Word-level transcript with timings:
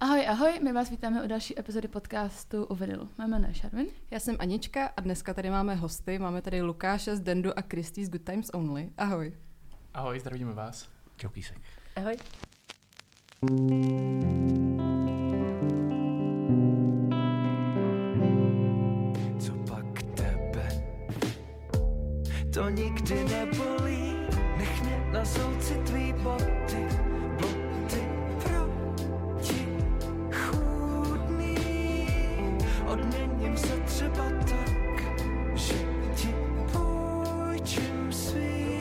Ahoj, 0.00 0.26
ahoj, 0.28 0.60
my 0.62 0.72
vás 0.72 0.90
vítáme 0.90 1.22
u 1.22 1.26
další 1.26 1.58
epizody 1.58 1.88
podcastu 1.88 2.64
u 2.64 2.74
Vinylu. 2.74 3.08
Mé 3.18 3.26
jméno 3.28 3.48
je 3.48 3.54
Šarvin. 3.54 3.86
Já 4.10 4.20
jsem 4.20 4.36
Anička 4.38 4.86
a 4.96 5.00
dneska 5.00 5.34
tady 5.34 5.50
máme 5.50 5.74
hosty. 5.74 6.18
Máme 6.18 6.42
tady 6.42 6.62
Lukáše 6.62 7.16
z 7.16 7.20
Dendu 7.20 7.58
a 7.58 7.62
Kristý 7.62 8.04
z 8.04 8.10
Good 8.10 8.22
Times 8.22 8.50
Only. 8.54 8.90
Ahoj. 8.98 9.32
Ahoj, 9.94 10.20
zdravíme 10.20 10.52
vás. 10.52 10.88
Čau, 11.16 11.28
písek. 11.28 11.58
Ahoj. 11.96 12.16
Co 19.38 19.52
pak 19.68 20.02
tebe? 20.02 20.68
To 22.54 22.68
nikdy 22.68 23.24
nebolí. 23.24 24.16
Nech 24.58 24.82
mě 24.82 25.06
na 25.12 25.24
souci 25.24 25.74
tvý 25.74 26.12
boty 26.12 26.85
Odměním 32.86 33.56
se 33.56 33.80
třeba 33.80 34.24
tak, 34.30 35.00
že 35.54 35.74
ti 36.16 36.34
půjčím 36.72 38.12
svý. 38.12 38.76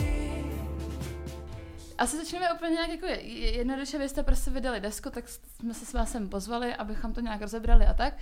Asi 1.98 2.18
začneme 2.18 2.54
úplně 2.54 2.72
nějak 2.72 2.90
jako 2.90 3.06
je- 3.06 3.22
je- 3.22 3.58
jednoduše, 3.58 3.98
vy 3.98 4.10
jste 4.10 4.24
prostě 4.24 4.52
vydali 4.52 4.80
desku, 4.80 5.10
tak 5.10 5.28
jsme 5.30 5.74
se 5.74 5.86
s 5.86 5.94
vás 5.94 6.12
sem 6.12 6.30
pozvali, 6.30 6.76
abychom 6.76 7.14
to 7.14 7.22
nějak 7.22 7.42
rozebrali 7.42 7.86
a 7.86 7.94
tak. 7.94 8.14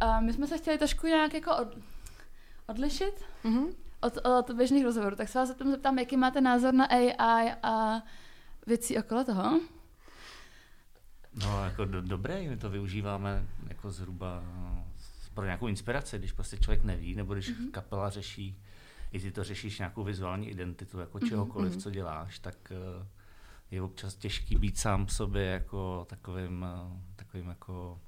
A 0.00 0.20
my 0.20 0.32
jsme 0.32 0.46
se 0.46 0.58
chtěli 0.58 0.78
trošku 0.78 1.06
nějak 1.06 1.34
jako 1.34 1.56
od, 1.56 1.68
odlišit 2.66 3.24
Mhm. 3.44 3.66
od, 4.00 4.18
od 4.26 4.50
běžných 4.50 4.84
rozhovorů, 4.84 5.16
tak 5.16 5.28
se 5.28 5.38
vás 5.38 5.48
zeptám, 5.48 5.70
zeptám, 5.70 5.98
jaký 5.98 6.16
máte 6.16 6.40
názor 6.40 6.74
na 6.74 6.84
AI 6.84 7.52
a 7.62 8.02
věcí 8.66 8.98
okolo 8.98 9.24
toho. 9.24 9.60
No, 11.34 11.64
jako 11.64 11.84
do, 11.84 12.02
dobré, 12.02 12.42
my 12.48 12.56
to 12.56 12.70
využíváme 12.70 13.46
jako 13.68 13.90
zhruba 13.90 14.42
pro 15.38 15.44
nějakou 15.44 15.66
inspiraci, 15.66 16.18
když 16.18 16.32
prostě 16.32 16.56
člověk 16.56 16.84
neví, 16.84 17.14
nebo 17.14 17.34
když 17.34 17.50
mm-hmm. 17.50 17.70
kapela 17.70 18.10
řeší, 18.10 18.62
i 19.12 19.20
ty 19.20 19.30
to 19.30 19.44
řešíš 19.44 19.78
nějakou 19.78 20.04
vizuální 20.04 20.50
identitu, 20.50 20.98
jako 20.98 21.20
čehokoliv, 21.20 21.72
mm-hmm. 21.72 21.80
co 21.80 21.90
děláš, 21.90 22.38
tak 22.38 22.72
eh, 22.72 23.06
je 23.70 23.82
občas 23.82 24.14
těžký 24.14 24.56
být 24.56 24.78
sám 24.78 25.08
sobě 25.08 25.44
jako 25.44 26.06
takovým, 26.10 26.66
eh, 26.68 27.02
takovým 27.16 27.48
jako 27.48 28.00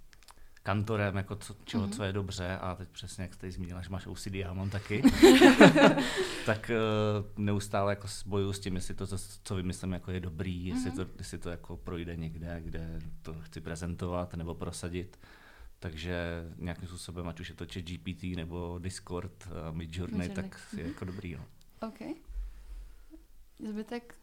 kantorem, 0.62 1.16
jako 1.16 1.36
co, 1.36 1.56
čeho, 1.64 1.86
mm-hmm. 1.86 1.96
co 1.96 2.04
je 2.04 2.12
dobře 2.12 2.58
a 2.60 2.74
teď 2.74 2.88
přesně, 2.88 3.22
jak 3.22 3.34
jste 3.34 3.46
jí 3.46 3.52
zmínila, 3.52 3.82
že 3.82 3.90
máš 3.90 4.06
OCD, 4.06 4.34
já 4.34 4.52
mám 4.52 4.70
taky, 4.70 5.02
tak 6.46 6.70
uh, 6.70 7.44
neustále 7.44 7.92
jako 7.92 8.08
s- 8.08 8.26
bojuju 8.26 8.52
s 8.52 8.60
tím, 8.60 8.74
jestli 8.74 8.94
to, 8.94 9.06
co, 9.06 9.18
co 9.44 9.54
vymyslím, 9.54 9.92
jako 9.92 10.10
je 10.10 10.20
dobrý, 10.20 10.66
jestli, 10.66 10.90
to, 10.90 11.06
jestli 11.18 11.38
to 11.38 11.50
jako 11.50 11.76
projde 11.76 12.16
někde, 12.16 12.60
kde 12.60 13.00
to 13.22 13.34
chci 13.34 13.60
prezentovat 13.60 14.34
nebo 14.34 14.54
prosadit. 14.54 15.18
Takže 15.82 16.44
nějakým 16.56 16.88
způsobem, 16.88 17.28
ať 17.28 17.40
už 17.40 17.48
je 17.48 17.54
to 17.54 17.66
chat 17.72 17.84
GPT 17.84 18.22
nebo 18.22 18.78
Discord, 18.78 19.46
uh, 19.46 19.76
Midjourney, 19.76 20.28
tak 20.28 20.60
je 20.76 20.86
jako 20.88 21.04
dobrý. 21.04 21.34
No. 21.34 21.44
OK. 21.88 21.98
Zbytek? 23.68 24.14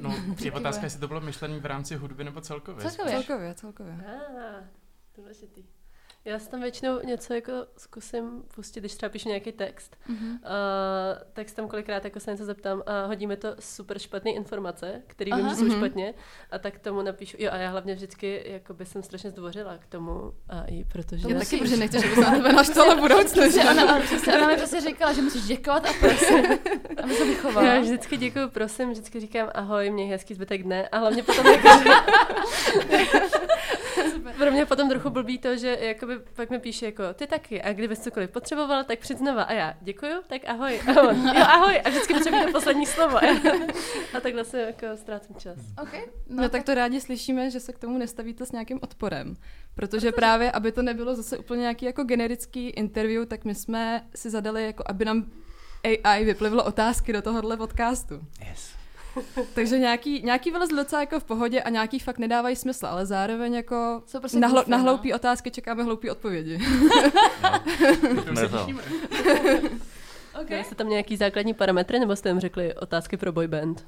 No, 0.00 0.14
je 0.44 0.52
otázka, 0.52 0.84
jestli 0.84 1.00
to 1.00 1.08
bylo 1.08 1.20
myšlený 1.20 1.60
v 1.60 1.66
rámci 1.66 1.96
hudby 1.96 2.24
nebo 2.24 2.40
celkově. 2.40 2.90
Celkově. 2.90 3.12
Celkově, 3.12 3.54
celkově. 3.54 3.92
Ah, 3.94 4.64
důležitý. 5.16 5.64
Já 6.24 6.38
si 6.38 6.50
tam 6.50 6.60
většinou 6.60 7.00
něco 7.04 7.34
jako 7.34 7.52
zkusím 7.76 8.42
pustit, 8.54 8.80
když 8.80 8.94
třeba 8.94 9.10
píšu 9.10 9.28
nějaký 9.28 9.52
text. 9.52 9.96
Mhm. 10.08 10.30
Uh, 10.30 10.38
tak 11.32 11.50
tam 11.50 11.68
kolikrát 11.68 12.04
jako 12.04 12.20
se 12.20 12.30
něco 12.30 12.44
zeptám 12.44 12.82
a 12.86 13.06
hodí 13.06 13.26
mi 13.26 13.36
to 13.36 13.48
super 13.60 13.98
špatné 13.98 14.30
informace, 14.30 15.02
které 15.06 15.36
vím, 15.36 15.48
že 15.48 15.54
jsou 15.56 15.64
Mhm. 15.64 15.76
špatně. 15.76 16.14
A 16.50 16.58
tak 16.58 16.78
tomu 16.78 17.02
napíšu. 17.02 17.36
Jo, 17.40 17.50
a 17.52 17.56
já 17.56 17.70
hlavně 17.70 17.94
vždycky 17.94 18.42
jakoby 18.46 18.86
jsem 18.86 19.02
strašně 19.02 19.30
zdvořila 19.30 19.78
k 19.78 19.86
tomu 19.86 20.32
AI, 20.48 20.84
protože... 20.92 21.22
To 21.22 21.30
Já 21.30 21.38
taky, 21.38 21.56
protože 21.58 21.76
nechci, 21.76 22.00
že 22.00 22.08
by 22.08 22.14
se 22.14 22.20
na 22.20 22.30
tebe 22.30 22.52
naštvala? 22.52 23.08
Přesně, 23.24 23.70
ona, 23.70 24.00
přesně, 24.00 24.34
ona 24.38 24.46
mi 24.46 24.56
prostě 24.56 24.80
říkala, 24.80 25.12
že 25.12 25.22
musíš 25.22 25.42
děkovat 25.46 25.86
a 25.86 25.92
prosit, 26.00 26.60
aby 27.02 27.14
se 27.14 27.24
vychovala. 27.24 27.74
Já 27.74 27.80
vždycky 27.80 28.16
děkuji, 28.16 28.48
prosím, 28.48 28.90
vždycky 28.90 29.20
říkám 29.20 29.48
ahoj, 29.54 29.90
měj 29.90 30.08
hezký 30.08 30.34
zbytek 30.34 30.62
dne 30.62 30.88
a 30.88 30.98
hlavně 30.98 31.22
potom 31.22 31.46
jako, 31.46 31.68
Pro 34.38 34.50
mě 34.50 34.66
potom 34.66 34.88
trochu 34.88 35.10
blbý 35.10 35.38
to, 35.38 35.56
že 35.56 35.78
jakoby 35.80 36.18
pak 36.18 36.50
mi 36.50 36.58
píše 36.58 36.86
jako 36.86 37.02
ty 37.14 37.26
taky 37.26 37.62
a 37.62 37.72
kdybys 37.72 38.00
cokoliv 38.00 38.30
potřeboval, 38.30 38.84
tak 38.84 38.98
přijď 38.98 39.18
znova 39.18 39.42
a 39.42 39.52
já 39.52 39.74
děkuju, 39.80 40.12
tak 40.26 40.42
ahoj. 40.46 40.80
A 40.80 41.02
on, 41.02 41.28
jo 41.28 41.44
ahoj 41.48 41.80
a 41.84 41.88
vždycky 41.88 42.14
potřebuji 42.14 42.44
to 42.44 42.52
poslední 42.52 42.86
slovo. 42.86 43.18
A, 44.16 44.20
takhle 44.20 44.44
se 44.44 44.60
jako 44.60 44.86
ztrácím 44.96 45.36
čas. 45.36 45.58
OK. 45.82 46.08
No 46.28 46.48
tak 46.48 46.62
to 46.62 46.74
rádi 46.74 47.00
slyšíme, 47.00 47.50
že 47.50 47.60
se 47.60 47.72
k 47.72 47.78
tomu 47.78 47.98
nestavíte 47.98 48.46
s 48.46 48.52
nějakým 48.52 48.78
odporem. 48.82 49.36
Protože 49.74 50.12
právě, 50.12 50.52
aby 50.52 50.72
to 50.72 50.82
nebylo 50.82 51.16
zase 51.16 51.38
úplně 51.38 51.60
nějaký 51.60 51.86
jako 51.86 52.04
generický 52.04 52.68
interview, 52.68 53.26
tak 53.26 53.44
my 53.44 53.54
jsme 53.54 54.06
si 54.14 54.30
zadali, 54.30 54.64
jako 54.64 54.84
aby 54.86 55.04
nám 55.04 55.30
AI 55.84 56.24
vyplivlo 56.24 56.64
otázky 56.64 57.12
do 57.12 57.22
tohohle 57.22 57.56
podcastu. 57.56 58.20
Yes. 58.48 58.77
Takže 59.54 59.78
nějaký, 59.78 60.22
nějaký 60.22 60.50
vylez 60.50 60.70
docela 60.70 61.00
jako 61.02 61.20
v 61.20 61.24
pohodě 61.24 61.62
a 61.62 61.70
nějaký 61.70 61.98
fakt 61.98 62.18
nedávají 62.18 62.56
smysl, 62.56 62.86
ale 62.86 63.06
zároveň 63.06 63.54
jako 63.54 64.02
Jsou 64.06 64.20
prostě 64.20 64.38
na, 64.38 64.48
hlo, 64.48 64.60
goofy, 64.60 64.70
na 64.70 64.76
no. 64.76 64.82
hloupý 64.82 65.14
otázky 65.14 65.50
čekáme 65.50 65.82
hloupý 65.82 66.10
odpovědi. 66.10 66.58
To 68.26 68.36
se 68.36 68.48
to. 68.48 68.58
těšíme. 68.58 68.82
OK. 70.40 70.48
Měli 70.48 70.64
jste 70.64 70.74
tam 70.74 70.88
nějaký 70.88 71.16
základní 71.16 71.54
parametry, 71.54 71.98
nebo 71.98 72.16
jste 72.16 72.28
jim 72.28 72.40
řekli 72.40 72.74
otázky 72.74 73.16
pro 73.16 73.32
boy 73.32 73.48
band? 73.48 73.86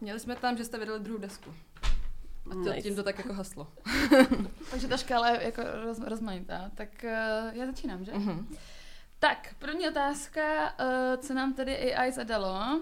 Měli 0.00 0.20
jsme 0.20 0.36
tam, 0.36 0.56
že 0.56 0.64
jste 0.64 0.78
vydali 0.78 1.00
druhou 1.00 1.18
desku. 1.18 1.54
A 2.50 2.54
to, 2.54 2.58
Nice. 2.58 2.82
tím 2.82 2.96
to 2.96 3.02
tak 3.02 3.18
jako 3.18 3.32
haslo. 3.32 3.66
Takže 4.70 4.88
ta 4.88 4.96
škála 4.96 5.28
je 5.28 5.42
jako 5.44 5.62
roz, 5.84 5.98
rozmanitá. 5.98 6.70
Tak 6.74 6.88
uh, 7.04 7.10
já 7.52 7.66
začínám, 7.66 8.04
že? 8.04 8.12
Mhm. 8.12 8.56
Tak, 9.18 9.54
první 9.58 9.88
otázka, 9.88 10.42
uh, 10.80 11.20
co 11.20 11.34
nám 11.34 11.52
tedy 11.54 11.94
AI 11.94 12.12
zadalo, 12.12 12.80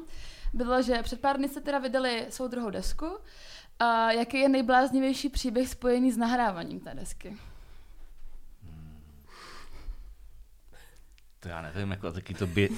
bylo, 0.54 0.82
že 0.82 1.02
před 1.02 1.20
pár 1.20 1.36
dny 1.36 1.48
jste 1.48 1.60
teda 1.60 1.78
vydali 1.78 2.26
svou 2.28 2.48
druhou 2.48 2.70
desku. 2.70 3.06
A 3.78 4.12
jaký 4.12 4.38
je 4.38 4.48
nejbláznivější 4.48 5.28
příběh 5.28 5.68
spojený 5.68 6.12
s 6.12 6.16
nahráváním 6.16 6.80
té 6.80 6.94
desky? 6.94 7.36
To 11.44 11.48
já 11.48 11.62
nevím, 11.62 11.90
jako 11.90 12.12
taky 12.12 12.34
to 12.34 12.46
by... 12.46 12.68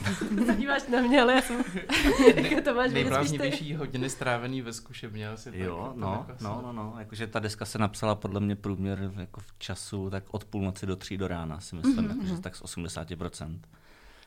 Se 0.46 0.54
díváš 0.58 0.86
na 0.86 1.00
mě, 1.00 1.22
ale 1.22 1.34
já 1.34 1.42
jsem... 1.42 1.64
jako 2.36 2.62
to 2.62 2.74
máš. 2.74 2.92
Nejbláznivější 2.92 3.74
hodiny 3.74 4.10
strávený 4.10 4.62
ve 4.62 4.72
zkušebně 4.72 5.28
asi. 5.28 5.50
tak, 5.50 5.60
Jo, 5.60 5.90
to 5.94 6.00
no, 6.00 6.26
jako 6.28 6.44
no, 6.44 6.62
no, 6.62 6.72
no, 6.72 6.94
jakože 6.98 7.26
ta 7.26 7.38
deska 7.38 7.64
se 7.64 7.78
napsala 7.78 8.14
podle 8.14 8.40
mě 8.40 8.56
průměr 8.56 9.12
jako 9.16 9.40
v 9.40 9.54
času 9.58 10.10
tak 10.10 10.24
od 10.30 10.44
půlnoci 10.44 10.86
do 10.86 10.96
tří 10.96 11.16
do 11.16 11.28
rána, 11.28 11.60
si 11.60 11.76
myslím, 11.76 11.96
mm-hmm. 11.96 12.22
jakože 12.22 12.40
tak 12.40 12.56
z 12.56 12.62
80%. 12.62 13.60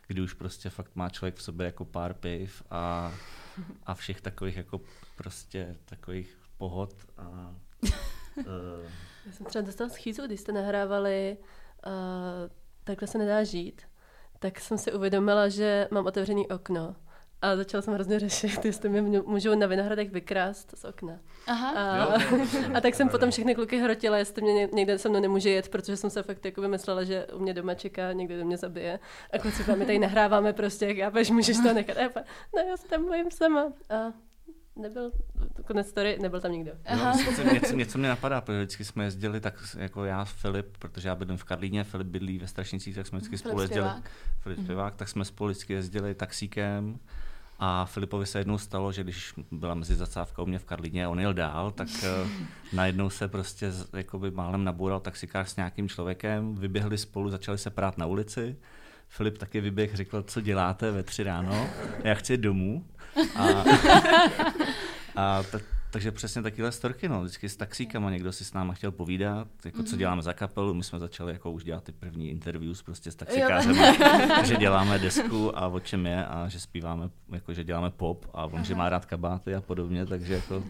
Kdy 0.08 0.22
už 0.22 0.34
prostě 0.34 0.70
fakt 0.70 0.96
má 0.96 1.10
člověk 1.10 1.36
v 1.36 1.42
sobě 1.42 1.66
jako 1.66 1.86
pár 1.86 2.14
piv 2.14 2.64
a, 2.70 3.12
a 3.84 3.94
všech 3.94 4.22
takových 4.22 4.58
jako 4.58 4.82
prostě 5.18 5.76
takových 5.86 6.38
pohod 6.58 6.94
a 7.18 7.56
uh, 8.38 8.46
Já 9.26 9.32
jsem 9.32 9.46
třeba 9.46 9.66
dostala 9.66 9.90
schýzu, 9.90 10.26
když 10.26 10.40
jste 10.40 10.52
nahrávali 10.52 11.38
uh, 11.86 11.92
Takhle 12.90 13.08
se 13.08 13.18
nedá 13.18 13.44
žít, 13.44 13.82
tak 14.40 14.60
jsem 14.60 14.78
si 14.78 14.94
uvědomila, 14.94 15.50
že 15.50 15.88
mám 15.92 16.06
otevřený 16.06 16.48
okno. 16.48 16.96
A 17.42 17.56
začala 17.56 17.82
jsem 17.82 17.94
hrozně 17.94 18.20
řešit, 18.20 18.66
jestli 18.66 18.90
mi 18.90 19.02
mě 19.02 19.22
můžou 19.22 19.56
na 19.56 19.68
Vinohradech 19.68 20.12
vykrást 20.12 20.74
z 20.78 20.84
okna. 20.86 21.20
Aha. 21.48 21.70
A, 21.70 21.98
Jo. 21.98 22.38
a 22.74 22.82
tak 22.82 22.96
jsem 22.96 23.10
potom 23.10 23.32
všechny 23.32 23.56
kluky 23.56 23.78
hrotila, 23.80 24.18
jestli 24.18 24.42
mě 24.42 24.54
ně- 24.54 24.70
někde 24.74 24.98
se 24.98 25.10
mnou 25.10 25.20
nemůže 25.20 25.50
jet, 25.50 25.70
protože 25.70 25.98
jsem 25.98 26.10
se 26.10 26.24
fakt 26.24 26.46
jako 26.46 26.62
myslela, 26.62 27.04
že 27.04 27.26
u 27.34 27.40
mě 27.40 27.54
doma 27.54 27.74
čeká, 27.74 28.12
někdo 28.14 28.38
do 28.38 28.46
mě 28.46 28.58
zabije. 28.58 29.00
A 29.34 29.38
kluci 29.38 29.64
my 29.76 29.86
tady 29.86 30.00
nahráváme 30.00 30.54
prostě, 30.54 30.86
jak 30.88 30.98
jápeš, 30.98 31.30
můžeš 31.32 31.58
to 31.58 31.74
nechat. 31.74 31.98
A 31.98 32.02
já 32.02 32.10
pa, 32.10 32.20
no 32.56 32.62
já 32.70 32.78
se 32.78 32.88
tam 32.88 33.06
bojím 33.06 33.32
sama. 33.32 33.62
A 33.90 34.14
nebyl, 34.76 35.12
konec 35.68 35.88
story, 35.88 36.18
nebyl 36.22 36.42
tam 36.42 36.52
nikdo. 36.52 36.72
Aha. 36.86 37.14
No, 37.46 37.54
něco, 37.54 37.76
něco, 37.76 37.98
mě 37.98 38.10
napadá, 38.10 38.42
protože 38.42 38.58
vždycky 38.58 38.86
jsme 38.86 39.04
jezdili 39.04 39.40
tak 39.40 39.54
jako 39.78 40.06
já, 40.06 40.26
Filip, 40.26 40.78
protože 40.78 41.08
já 41.10 41.16
bydlím 41.16 41.38
v 41.38 41.44
Karlíně, 41.44 41.84
Filip 41.84 42.08
bydlí 42.08 42.40
ve 42.40 42.48
Strašnicích, 42.48 42.96
tak 42.96 43.08
jsme 43.08 43.18
vždycky 43.18 43.38
Filip 43.38 43.52
spolu 43.52 43.62
jezdili. 43.62 43.86
zpěvák. 43.90 44.12
Filip 44.42 44.60
zpěvák, 44.64 44.96
tak 44.96 45.08
jsme 45.10 45.26
spolu 45.26 45.50
vždycky 45.50 45.74
jezdili 45.74 46.16
taxíkem 46.16 47.00
a 47.60 47.86
Filipovi 47.86 48.26
se 48.26 48.40
jednou 48.40 48.58
stalo, 48.58 48.92
že 48.92 49.04
když 49.04 49.34
byla 49.52 49.74
mezi 49.74 49.96
zacávka 49.96 50.42
u 50.42 50.46
mě 50.46 50.60
v 50.60 50.66
Karlíně 50.66 51.06
a 51.06 51.10
on 51.10 51.20
jel 51.20 51.34
dál, 51.34 51.72
tak 51.72 51.88
uh, 51.88 52.30
najednou 52.74 53.10
se 53.10 53.28
prostě 53.28 53.72
jakoby 53.94 54.32
málem 54.32 54.64
naboural 54.64 55.00
taxikář 55.00 55.50
s 55.50 55.56
nějakým 55.56 55.90
člověkem, 55.90 56.56
vyběhli 56.56 56.98
spolu, 56.98 57.30
začali 57.30 57.58
se 57.58 57.70
prát 57.70 57.98
na 57.98 58.06
ulici. 58.06 58.56
Filip 59.08 59.38
taky 59.38 59.62
vyběh, 59.62 59.96
řekl, 59.96 60.24
co 60.24 60.42
děláte 60.42 60.92
ve 60.92 61.04
tři 61.04 61.24
ráno, 61.24 61.70
já 62.04 62.16
chci 62.16 62.38
domů. 62.38 62.86
A, 63.36 63.48
a 65.16 65.44
tak, 65.44 65.64
takže 65.92 66.12
přesně 66.12 66.42
takovéhle 66.42 66.72
storky, 66.72 67.10
no, 67.10 67.22
vždycky 67.22 67.50
s 67.50 67.56
taxíkama 67.56 68.12
někdo 68.12 68.32
si 68.32 68.46
s 68.46 68.54
náma 68.54 68.74
chtěl 68.74 68.92
povídat, 68.92 69.48
jako 69.66 69.84
co 69.84 69.96
děláme 69.98 70.22
za 70.22 70.34
kapelu, 70.34 70.74
my 70.74 70.84
jsme 70.84 71.00
začali 71.00 71.34
jako 71.34 71.52
už 71.52 71.64
dělat 71.64 71.84
ty 71.84 71.92
první 71.92 72.30
interviews 72.30 72.84
prostě 72.84 73.12
s 73.12 73.16
taxikářem, 73.16 73.76
že 74.46 74.56
děláme 74.56 75.00
desku 75.00 75.58
a 75.58 75.68
o 75.68 75.80
čem 75.80 76.06
je 76.06 76.26
a 76.26 76.48
že 76.48 76.60
zpíváme, 76.60 77.10
jako 77.32 77.54
že 77.54 77.64
děláme 77.64 77.90
pop 77.90 78.26
a 78.34 78.46
on, 78.46 78.64
že 78.64 78.76
má 78.76 78.90
rád 78.90 79.06
kabáty 79.06 79.56
a 79.56 79.62
podobně, 79.62 80.06
takže 80.06 80.34
jako 80.34 80.64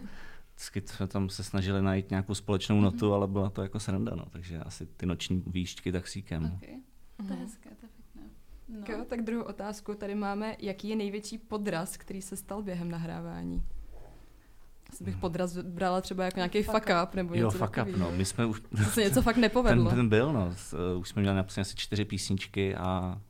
vždycky 0.56 0.82
jsme 0.86 1.08
tam 1.08 1.30
se 1.30 1.44
snažili 1.44 1.82
najít 1.82 2.10
nějakou 2.10 2.34
společnou 2.36 2.82
notu, 2.82 3.06
Mhm. 3.06 3.14
ale 3.14 3.28
byla 3.28 3.50
to 3.50 3.62
jako 3.64 3.80
sranda, 3.80 4.16
no. 4.16 4.26
takže 4.30 4.60
asi 4.60 4.86
ty 4.86 5.06
noční 5.06 5.44
výšťky 5.48 5.92
taxíkem. 5.92 6.52
Okay. 6.56 6.76
To 7.28 7.34
je 7.34 7.40
hezké, 7.40 7.70
to 7.70 7.86
je 7.86 7.90
pěkné. 7.96 8.22
No. 8.70 8.80
Tak 8.80 8.90
jo, 8.90 9.06
tak 9.10 9.22
druhou 9.22 9.44
otázku 9.44 9.94
tady 9.94 10.16
máme, 10.16 10.56
jaký 10.60 10.90
je 10.90 10.96
největší 10.96 11.38
podraz, 11.38 11.98
který 11.98 12.22
se 12.22 12.36
stal 12.36 12.64
během 12.64 12.92
nahrávání? 12.92 13.64
Bych 15.02 15.18
podraz 15.18 15.58
brala 15.58 16.02
třeba 16.02 16.26
jako 16.26 16.40
nějaký 16.40 16.64
Fuck 16.64 16.90
up, 17.04 17.14
nebo 17.16 17.36
Jo, 17.36 17.46
něco 17.48 17.58
fuck 17.58 17.78
up, 17.82 17.98
no. 17.98 18.12
My 18.12 18.26
jsme 18.26 18.46
už, 18.46 18.62
To 18.78 18.84
se 18.92 19.02
něco 19.04 19.22
fakt 19.22 19.36
ten, 19.36 19.42
nepovedlo. 19.42 19.90
ten 19.90 20.10
byl, 20.10 20.34
no. 20.34 20.54
Uh, 20.94 21.00
Už 21.02 21.10
jsme 21.10 21.22
měli 21.22 21.38
napsané 21.38 21.62
asi 21.62 21.76
čtyři 21.76 22.06
písničky 22.06 22.76
a 22.76 23.22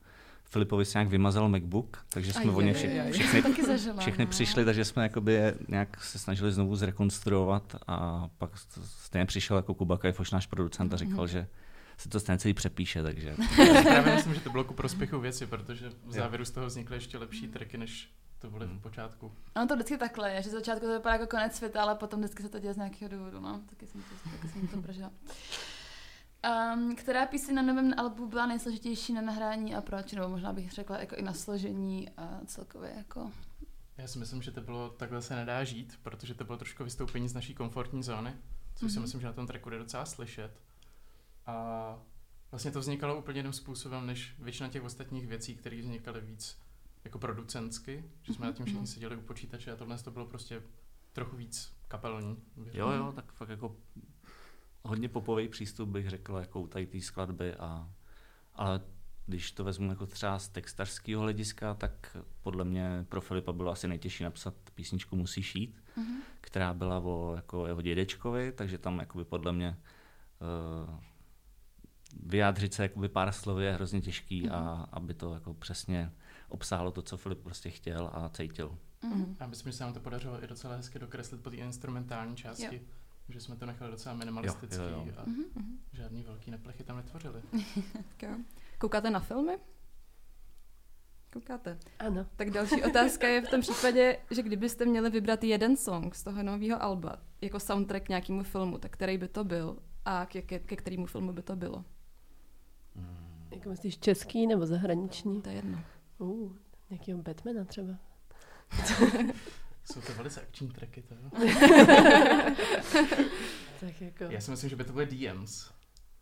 Filipovi 0.43 0.85
se 0.85 0.97
nějak 0.99 1.09
vymazal 1.09 1.49
MacBook, 1.49 2.05
takže 2.09 2.33
jsme 2.33 2.51
o 2.51 2.61
ně 2.61 2.75
aj. 2.75 3.11
všechny, 3.11 3.65
zažila. 3.65 3.97
všechny 3.99 4.25
no. 4.25 4.29
přišli, 4.31 4.65
takže 4.65 4.85
jsme 4.85 5.03
jakoby 5.03 5.33
je 5.33 5.55
nějak 5.67 6.03
se 6.03 6.19
snažili 6.19 6.51
znovu 6.51 6.75
zrekonstruovat 6.75 7.75
a 7.87 8.27
pak 8.37 8.51
stejně 8.83 9.25
přišel 9.25 9.57
jako 9.57 9.73
Kuba 9.73 9.97
Kajfoš, 9.97 10.31
náš 10.31 10.45
producent 10.45 10.93
a 10.93 10.97
Mhm. 10.97 11.09
říkal, 11.09 11.27
že 11.27 11.47
se 11.97 12.09
to 12.09 12.19
stejně 12.19 12.37
celý 12.39 12.53
přepíše, 12.53 13.03
takže 13.03 13.35
Já 13.75 13.81
právě 13.81 14.15
myslím, 14.15 14.33
že 14.33 14.39
to 14.39 14.49
bylo 14.49 14.63
ku 14.63 14.73
prospěchu 14.73 15.19
věci, 15.19 15.45
protože 15.45 15.89
v 16.05 16.11
závěru 16.13 16.45
z 16.45 16.51
toho 16.51 16.65
vznikly 16.65 16.97
ještě 16.97 17.17
lepší 17.17 17.47
tracky, 17.47 17.77
než 17.77 18.09
to 18.39 18.49
byly 18.49 18.65
v 18.67 18.79
počátku. 18.81 19.31
Ono 19.55 19.67
to 19.67 19.75
vždycky 19.75 19.97
takhle 19.97 20.31
je, 20.31 20.41
že 20.43 20.49
začátku 20.49 20.85
to 20.85 20.91
vypadá 20.93 21.13
jako 21.15 21.27
konec 21.27 21.55
světa, 21.55 21.81
ale 21.81 21.95
potom 21.95 22.19
vždycky 22.19 22.43
se 22.43 22.49
to 22.49 22.59
děje 22.59 22.73
z 22.73 22.77
nějakého 22.77 23.09
důvodu, 23.09 23.39
no. 23.39 23.61
Taky 23.69 23.87
jsem 23.87 24.01
to, 24.01 24.29
taky 24.31 24.47
jsem 24.47 24.67
to 24.67 24.81
prožila. 24.81 25.11
Um, 26.73 26.95
která 26.95 27.25
píseň 27.25 27.55
na 27.55 27.61
novém 27.61 27.93
albu 27.97 28.27
byla 28.27 28.45
nejsložitější 28.45 29.13
na 29.13 29.21
nahrání 29.21 29.75
a 29.75 29.81
proč? 29.81 30.11
Nebo 30.11 30.29
možná 30.29 30.53
bych 30.53 30.71
řekla 30.71 30.97
jako 30.99 31.15
i 31.15 31.21
na 31.21 31.33
složení 31.33 32.09
a 32.17 32.39
celkově 32.45 32.93
jako... 32.97 33.31
Já 33.97 34.07
si 34.07 34.19
myslím, 34.19 34.41
že 34.41 34.51
to 34.51 34.61
bylo 34.61 34.89
takhle 34.89 35.21
se 35.21 35.35
nedá 35.35 35.63
žít, 35.63 35.99
protože 36.03 36.33
to 36.33 36.43
bylo 36.43 36.57
trošku 36.57 36.83
vystoupení 36.83 37.27
z 37.29 37.33
naší 37.33 37.53
komfortní 37.55 38.03
zóny, 38.03 38.33
což 38.75 38.91
si 38.91 38.97
Mhm. 38.97 39.01
myslím, 39.01 39.21
že 39.21 39.27
na 39.27 39.33
tom 39.33 39.47
tracku 39.47 39.69
jde 39.69 39.77
docela 39.77 40.05
slyšet. 40.05 40.51
A 41.45 41.95
vlastně 42.51 42.71
to 42.71 42.79
vznikalo 42.79 43.17
úplně 43.19 43.39
jiným 43.39 43.53
způsobem, 43.53 44.05
než 44.07 44.35
většina 44.39 44.69
těch 44.69 44.83
ostatních 44.83 45.27
věcí, 45.27 45.55
které 45.55 45.81
vznikaly 45.81 46.21
víc 46.21 46.57
jako 47.03 47.19
producentsky, 47.19 48.03
že 48.21 48.33
jsme 48.33 48.45
nad 48.45 48.55
tím 48.55 48.65
všichni 48.65 48.79
Mhm. 48.81 48.87
seděli 48.87 49.15
u 49.17 49.21
počítače 49.21 49.71
a 49.71 49.75
tohle 49.75 49.97
to 49.99 50.11
bylo 50.11 50.25
prostě 50.25 50.63
trochu 51.13 51.35
víc 51.37 51.73
kapelní. 51.87 52.37
jo, 52.73 52.89
jo, 52.91 53.11
tak 53.15 53.31
fakt 53.31 53.49
jako 53.49 53.75
hodně 54.83 55.09
popový 55.09 55.47
přístup 55.47 55.89
bych 55.89 56.09
řekl, 56.09 56.35
jako 56.35 56.61
u 56.61 56.67
tady 56.67 56.87
té 56.87 57.01
skladby 57.01 57.55
a 57.55 57.89
ale 58.53 58.81
když 59.25 59.51
to 59.51 59.63
vezmu 59.63 59.89
jako 59.89 60.05
třeba 60.05 60.39
z 60.39 60.49
textařského 60.49 61.21
hlediska, 61.21 61.73
tak 61.73 62.17
podle 62.41 62.65
mě 62.65 63.05
pro 63.09 63.21
Filipa 63.21 63.53
bylo 63.53 63.71
asi 63.71 63.87
nejtěžší 63.87 64.23
napsat 64.23 64.53
písničku 64.75 65.15
Musí 65.15 65.43
šít, 65.43 65.81
Mhm. 65.97 66.21
která 66.41 66.73
byla 66.73 66.99
o 66.99 67.33
jako 67.35 67.67
jeho 67.67 67.81
dědečkovi, 67.81 68.51
takže 68.51 68.77
tam 68.77 68.99
jakoby 68.99 69.25
podle 69.25 69.51
mě 69.53 69.77
uh, 70.89 70.99
vyjádřit 72.23 72.73
se 72.73 72.83
jakoby 72.83 73.09
pár 73.09 73.31
slovy 73.31 73.65
je 73.65 73.73
hrozně 73.73 74.01
těžký 74.01 74.49
a 74.49 74.87
aby 74.91 75.13
to 75.13 75.33
jako 75.33 75.53
přesně 75.53 76.11
obsáhlo 76.49 76.91
to, 76.91 77.01
co 77.01 77.17
Filip 77.17 77.39
prostě 77.43 77.69
chtěl 77.69 78.09
a 78.13 78.29
cítil. 78.29 78.77
Mhm. 79.03 79.35
Já 79.39 79.47
myslím, 79.47 79.71
že 79.71 79.77
se 79.77 79.83
nám 79.83 79.93
to 79.93 79.99
podařilo 79.99 80.43
i 80.43 80.47
docela 80.47 80.75
hezky 80.75 80.99
dokreslit 80.99 81.41
po 81.43 81.49
té 81.49 81.55
instrumentální 81.55 82.35
části, 82.35 82.75
Jo. 82.75 82.81
že 83.29 83.41
jsme 83.41 83.55
to 83.55 83.65
nechali 83.65 83.91
docela 83.91 84.15
minimalistický 84.15 84.75
Jo, 84.83 84.89
jo, 84.89 85.03
jo. 85.07 85.13
a 85.17 85.23
Mhm. 85.25 85.43
žádný 85.91 86.23
velký 86.23 86.51
neplechy 86.51 86.83
tam 86.83 86.97
netvořili. 86.97 87.41
Koukáte 88.77 89.09
na 89.09 89.19
filmy? 89.19 89.57
Koukáte. 91.33 91.77
Ano. 91.99 92.25
Tak 92.35 92.49
další 92.49 92.83
otázka 92.83 93.27
je 93.27 93.41
v 93.41 93.49
tom 93.49 93.61
případě, 93.61 94.17
že 94.31 94.43
kdybyste 94.43 94.85
měli 94.85 95.09
vybrat 95.09 95.43
jeden 95.43 95.77
song 95.77 96.15
z 96.15 96.23
toho 96.23 96.43
nového 96.43 96.83
alba 96.83 97.15
jako 97.41 97.59
soundtrack 97.59 98.05
k 98.05 98.09
nějakému 98.09 98.43
filmu, 98.43 98.77
tak 98.77 98.91
který 98.91 99.17
by 99.17 99.27
to 99.27 99.43
byl 99.43 99.77
a 100.05 100.25
ke, 100.25 100.41
ke, 100.41 100.59
ke 100.59 100.75
kterému 100.75 101.05
filmu 101.05 101.33
by 101.33 101.41
to 101.41 101.55
bylo? 101.55 101.85
Jako 103.51 103.69
myslíš 103.69 103.97
český 103.97 104.47
nebo 104.47 104.65
zahraniční? 104.65 105.41
To 105.41 105.49
je 105.49 105.55
jedno. 105.55 105.79
Uh, 106.19 106.51
nějakého 106.89 107.21
Batmana 107.21 107.65
třeba. 107.65 107.93
Jsou 109.83 110.01
to 110.01 110.13
velice 110.13 110.41
akční 110.41 110.69
tracky, 110.69 111.01
to 111.01 111.15
jo. 111.15 111.29
Tak 113.79 114.01
jako... 114.01 114.23
Já 114.23 114.41
si 114.41 114.51
myslím, 114.51 114.69
že 114.69 114.75
by 114.75 114.83
to 114.83 114.93
byly 114.93 115.05
DMs. 115.05 115.71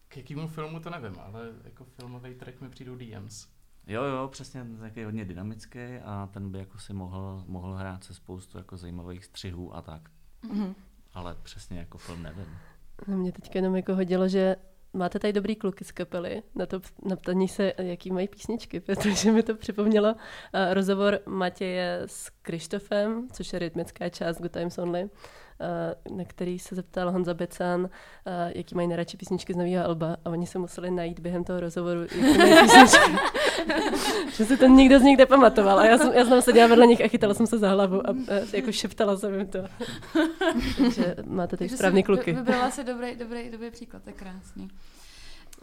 K 0.08 0.18
jakému 0.18 0.48
filmu 0.48 0.80
to 0.80 0.90
nevím, 0.90 1.20
ale 1.20 1.54
jako 1.64 1.86
filmový 1.86 2.36
track 2.36 2.62
mi 2.62 2.70
přijdou 2.70 2.96
DMs. 2.96 3.48
Jo, 3.88 4.04
jo, 4.04 4.28
přesně, 4.28 4.66
takový 4.80 5.06
hodně 5.06 5.26
dynamický 5.26 5.80
a 6.06 6.30
ten 6.34 6.52
by 6.52 6.60
jako 6.60 6.80
si 6.80 6.94
mohl, 6.94 7.44
mohl 7.48 7.74
hrát 7.74 8.04
se 8.04 8.14
spoustu 8.14 8.58
jako 8.58 8.78
zajímavých 8.78 9.26
střihů 9.26 9.76
a 9.76 9.82
tak. 9.82 10.10
Mhm. 10.50 10.76
Ale 11.14 11.36
přesně 11.44 11.80
jako 11.80 11.98
film 11.98 12.24
nevím. 12.24 12.58
No 13.08 13.18
mě 13.18 13.32
teďka 13.32 13.60
jenom 13.60 13.76
jako 13.76 13.96
hodilo, 13.96 14.28
že 14.28 14.56
máte 14.98 15.20
tady 15.20 15.34
dobrý 15.34 15.56
kluky 15.56 15.86
z 15.86 15.92
kapely, 15.92 16.44
na 16.56 16.66
to 16.66 16.82
na 17.06 17.16
ptaní 17.16 17.48
se, 17.48 17.74
jaký 17.78 18.12
mají 18.12 18.28
písničky, 18.28 18.80
protože 18.86 19.32
mi 19.32 19.44
to 19.44 19.56
připomnělo 19.56 20.14
uh, 20.14 20.18
rozhovor 20.74 21.20
Matěje 21.26 22.02
s 22.06 22.30
Krištofem, 22.42 23.28
což 23.34 23.54
je 23.54 23.60
rytmická 23.60 24.10
část 24.10 24.42
Good 24.42 24.52
Times 24.52 24.78
Only, 24.78 25.10
na 26.16 26.24
který 26.28 26.60
se 26.60 26.76
zeptal 26.76 27.12
Honza 27.12 27.34
Becan, 27.34 27.82
uh, 27.82 27.88
jaký 28.56 28.76
mají 28.76 28.88
nejradši 28.88 29.18
písničky 29.18 29.54
z 29.54 29.56
nového 29.56 29.86
alba 29.86 30.18
a 30.26 30.30
oni 30.30 30.48
se 30.48 30.60
museli 30.60 30.92
najít 30.92 31.20
během 31.20 31.44
toho 31.44 31.60
rozhovoru, 31.60 32.02
jaký 32.02 32.38
mají 32.38 32.54
písničky. 32.62 33.12
že 34.34 34.46
si 34.46 34.58
to 34.58 34.68
nikdo 34.68 35.00
z 35.00 35.02
nich 35.04 35.18
nepamatoval 35.18 35.80
a 35.80 35.86
já 35.86 35.98
jsem, 35.98 36.14
já 36.14 36.26
jsem 36.26 36.42
seděla 36.42 36.68
vedle 36.68 36.88
nich 36.88 37.02
a 37.02 37.08
chytala 37.08 37.34
jsem 37.34 37.48
se 37.48 37.58
za 37.58 37.70
hlavu 37.70 38.10
a 38.10 38.14
jako 38.54 38.72
šeptala 38.72 39.18
jsem 39.18 39.34
jim 39.34 39.48
to. 39.48 39.60
Takže 40.78 41.16
máte 41.26 41.58
Takže 41.58 41.76
správný 41.78 42.04
kluky. 42.04 42.32
vy- 42.32 42.38
Vybrala 42.38 42.72
si 42.72 42.84
dobrý, 42.84 43.16
dobrý, 43.16 43.50
dobrý 43.50 43.72
příklad, 43.72 44.04
to 44.04 44.10
je 44.10 44.14
krásný. 44.14 44.68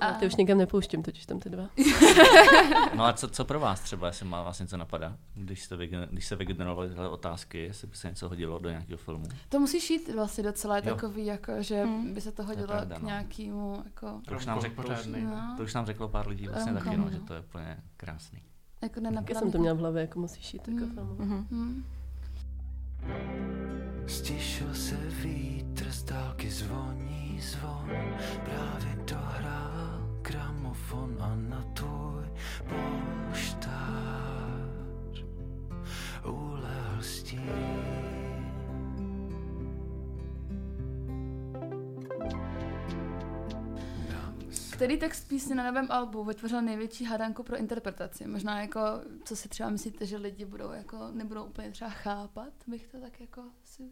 A 0.00 0.12
ty 0.12 0.26
už 0.26 0.37
nikam 0.37 0.58
nepouštím, 0.58 1.02
totiž 1.02 1.26
tam 1.26 1.41
ty 1.41 1.50
dva. 1.50 1.69
No 2.94 3.05
a 3.05 3.12
co, 3.12 3.29
co 3.29 3.44
pro 3.44 3.61
vás 3.61 3.81
třeba, 3.81 4.06
jestli 4.06 4.26
má 4.26 4.43
vás 4.43 4.61
něco 4.61 4.76
napadá, 4.76 5.17
když, 5.35 5.62
jste 5.62 5.76
vygener- 5.76 6.08
když 6.11 6.26
se 6.26 6.37
vygenerovaly 6.37 6.88
tyhle 6.88 7.08
otázky, 7.08 7.58
jestli 7.58 7.87
by 7.88 7.96
se 7.96 8.08
něco 8.08 8.29
hodilo 8.29 8.58
do 8.58 8.70
nějakého 8.70 8.99
filmu? 8.99 9.25
To 9.49 9.61
musíš 9.61 9.91
jít 9.91 10.14
vlastně 10.14 10.44
docela 10.44 10.76
Jo. 10.76 10.82
takový, 10.82 11.26
jako, 11.26 11.52
že 11.62 11.82
Hmm. 11.85 12.14
by 12.14 12.20
se 12.20 12.32
to 12.32 12.44
hodilo 12.44 12.67
pravda, 12.67 12.96
k 12.96 13.02
no. 13.02 13.06
nějakému, 13.08 13.82
jako, 13.85 14.20
To 14.29 14.35
už 14.37 14.46
nám 14.46 14.61
řekl, 14.61 14.82
pořádný. 14.82 15.23
no, 15.23 15.55
To 15.56 15.62
už 15.62 15.75
nám 15.75 15.87
řeklo 15.87 16.08
pár 16.08 16.29
lidí 16.29 16.49
vlastně 16.49 16.73
taky, 16.73 16.97
no, 16.97 17.11
že 17.11 17.19
to 17.20 17.35
je 17.35 17.40
úplně 17.40 17.76
krásný. 17.97 18.38
jako 18.82 19.00
Já 19.29 19.38
jsem 19.38 19.52
to 19.52 19.58
mě 19.58 19.58
měla 19.58 19.75
v 19.75 19.79
hlavě, 19.79 20.00
jako 20.00 20.19
musíš 20.20 20.55
jít 20.55 20.69
jako 20.69 20.85
Mm. 20.85 20.94
filmu. 20.94 21.14
Mhm. 21.19 21.47
Hmm. 21.50 21.85
Stišil 24.06 24.75
se 24.75 24.97
vítr, 24.97 25.90
z 25.90 26.02
dálky 26.05 26.50
zvoní 26.50 27.40
zvon, 27.43 27.90
právě 28.44 29.05
dohrál 29.05 29.83
gramofon 30.25 31.16
a 31.21 31.35
na 31.35 31.62
tvůj 31.62 32.25
poštář 33.31 33.64
ulehl 36.25 37.02
stín. 37.02 37.40
Který 44.73 44.97
text 44.97 45.28
písně 45.28 45.54
na 45.54 45.64
novém 45.64 45.87
albu 45.90 46.25
vytvořil 46.25 46.62
největší 46.62 47.04
hádanku 47.04 47.43
pro 47.43 47.57
interpretaci? 47.57 48.26
Možná 48.26 48.61
jako, 48.61 48.81
co 49.25 49.37
si 49.37 49.49
třeba 49.49 49.71
myslíte, 49.71 50.07
že 50.07 50.16
lidi 50.16 50.45
budou 50.45 50.73
jako, 50.73 51.09
nebudou 51.12 51.45
úplně 51.45 51.71
třeba 51.71 51.90
chápat, 51.90 52.52
bych 52.66 52.87
to 52.87 53.00
tak 53.00 53.21
jako 53.21 53.43
si... 53.64 53.83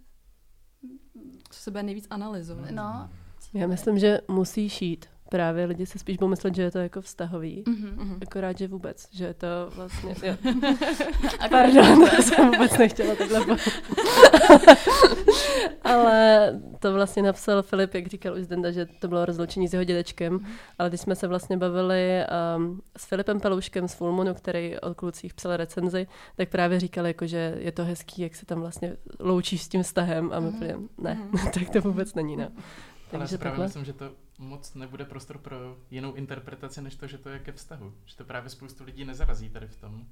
Co 1.50 1.60
se 1.60 1.70
bude 1.70 1.82
nejvíc 1.82 2.06
analyzovat? 2.10 2.70
No. 2.70 3.10
Já 3.54 3.66
myslím, 3.66 3.98
že 3.98 4.20
musíš 4.28 4.82
jít. 4.82 5.11
Právě 5.32 5.64
lidi 5.64 5.86
si 5.86 5.98
spíš 5.98 6.16
budou 6.16 6.28
myslet, 6.28 6.54
že 6.54 6.62
je 6.62 6.70
to 6.70 6.78
jako 6.78 7.00
vztahový. 7.00 7.62
Mhm. 7.68 7.92
Mhm. 7.96 8.18
Akorát, 8.22 8.58
že 8.58 8.68
vůbec, 8.68 9.08
že 9.12 9.24
je 9.24 9.34
to 9.34 9.46
vlastně... 9.76 10.14
Jo. 10.22 10.34
Pardon, 11.50 12.08
to 12.16 12.22
jsem 12.22 12.50
vůbec 12.50 12.78
nechtěla 12.78 13.14
takhle. 13.14 13.40
Ale 15.84 16.52
to 16.78 16.92
vlastně 16.92 17.22
napsal 17.22 17.62
Filip, 17.62 17.94
jak 17.94 18.06
říkal 18.06 18.34
už 18.34 18.42
Zdenda, 18.44 18.70
že 18.70 18.86
to 18.86 19.08
bylo 19.08 19.24
rozloučení 19.24 19.68
s 19.68 19.72
jeho 19.72 19.84
dědečkem. 19.84 20.40
Ale 20.78 20.88
když 20.88 21.00
jsme 21.00 21.14
se 21.16 21.28
vlastně 21.28 21.56
bavili 21.56 22.20
um, 22.56 22.80
s 22.96 23.04
Filipem 23.06 23.40
Pelouškem 23.40 23.88
z 23.88 23.94
Full 23.94 24.12
Moonu, 24.12 24.34
který 24.34 24.78
o 24.80 24.94
klucích 24.94 25.34
psal 25.34 25.56
recenzi, 25.56 26.06
tak 26.36 26.48
právě 26.48 26.80
říkal, 26.80 27.06
jako, 27.06 27.26
že 27.26 27.54
je 27.58 27.72
to 27.72 27.84
hezký, 27.84 28.22
jak 28.22 28.34
se 28.34 28.46
tam 28.46 28.60
vlastně 28.60 28.96
loučíš 29.20 29.62
s 29.62 29.68
tím 29.68 29.82
vztahem. 29.82 30.30
A 30.32 30.40
my 30.40 30.46
Mhm. 30.50 30.66
mm 30.76 30.88
ne, 30.98 31.14
Mhm. 31.14 31.50
tak 31.54 31.70
to 31.70 31.80
vůbec 31.80 32.14
není, 32.14 32.36
no. 32.36 32.48
Ale 33.12 33.18
já 33.18 33.20
Takže 33.20 33.34
si 33.34 33.38
právě 33.38 33.52
takhle. 33.52 33.66
myslím, 33.66 33.84
že 33.84 33.92
to 33.92 34.12
moc 34.38 34.74
nebude 34.74 35.04
prostor 35.04 35.38
pro 35.38 35.76
jinou 35.90 36.12
interpretaci, 36.14 36.82
než 36.82 36.96
to, 36.96 37.06
že 37.06 37.18
to 37.18 37.28
je 37.28 37.38
ke 37.38 37.52
vztahu. 37.52 37.92
Že 38.04 38.16
to 38.16 38.24
právě 38.24 38.50
spoustu 38.50 38.84
lidí 38.84 39.04
nezarazí 39.04 39.50
tady 39.50 39.66
v 39.68 39.76
tom. 39.76 40.06